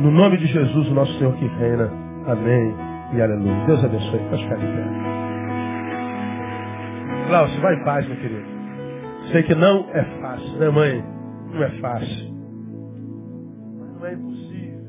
no 0.00 0.10
nome 0.10 0.36
de 0.36 0.48
Jesus, 0.48 0.90
o 0.90 0.94
nosso 0.94 1.18
Senhor 1.18 1.32
que 1.36 1.46
reina. 1.46 1.90
Amém 2.26 2.74
e 3.14 3.22
aleluia. 3.22 3.64
Deus 3.66 3.82
abençoe. 3.82 4.20
Pode 4.28 4.42
ficar 4.42 4.56
de 4.56 4.66
pé. 4.66 4.84
Glaucio, 7.28 7.60
vai 7.62 7.74
em 7.74 7.84
paz, 7.84 8.06
meu 8.06 8.16
querido. 8.18 8.55
Sei 9.32 9.42
que 9.42 9.54
não 9.54 9.86
é 9.92 10.04
fácil, 10.20 10.58
né 10.58 10.68
mãe? 10.70 11.04
Não 11.52 11.62
é 11.62 11.70
fácil. 11.80 12.34
Mas 13.78 13.94
não 13.94 14.06
é 14.06 14.12
impossível. 14.14 14.80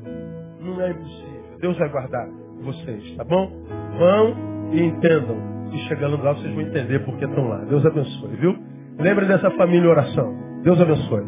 Não 0.60 0.80
é 0.80 0.90
impossível. 0.90 1.58
Deus 1.60 1.78
vai 1.78 1.88
guardar 1.88 2.28
vocês, 2.62 3.16
tá 3.16 3.24
bom? 3.24 3.50
Vão 3.98 4.36
e 4.72 4.82
entendam. 4.82 5.36
E 5.72 5.78
chegando 5.88 6.22
lá 6.22 6.32
vocês 6.32 6.52
vão 6.52 6.62
entender 6.62 7.00
por 7.00 7.16
que 7.16 7.24
estão 7.24 7.48
lá. 7.48 7.58
Deus 7.64 7.84
abençoe, 7.84 8.36
viu? 8.36 8.56
Lembre 8.98 9.26
dessa 9.26 9.50
família 9.52 9.88
oração. 9.88 10.34
Deus 10.62 10.80
abençoe. 10.80 11.24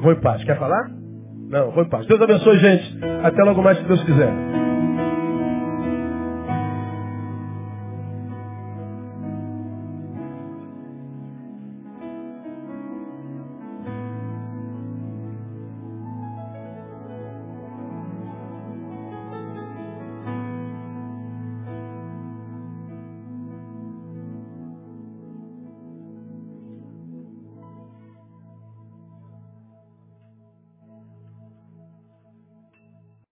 Vou 0.00 0.12
em 0.12 0.20
paz. 0.20 0.42
Quer 0.44 0.58
falar? 0.58 0.90
Não, 1.48 1.70
vou 1.70 1.84
em 1.84 1.88
paz. 1.88 2.06
Deus 2.06 2.20
abençoe, 2.20 2.58
gente. 2.58 2.98
Até 3.22 3.42
logo 3.42 3.62
mais, 3.62 3.78
se 3.78 3.84
Deus 3.84 4.02
quiser. 4.04 4.32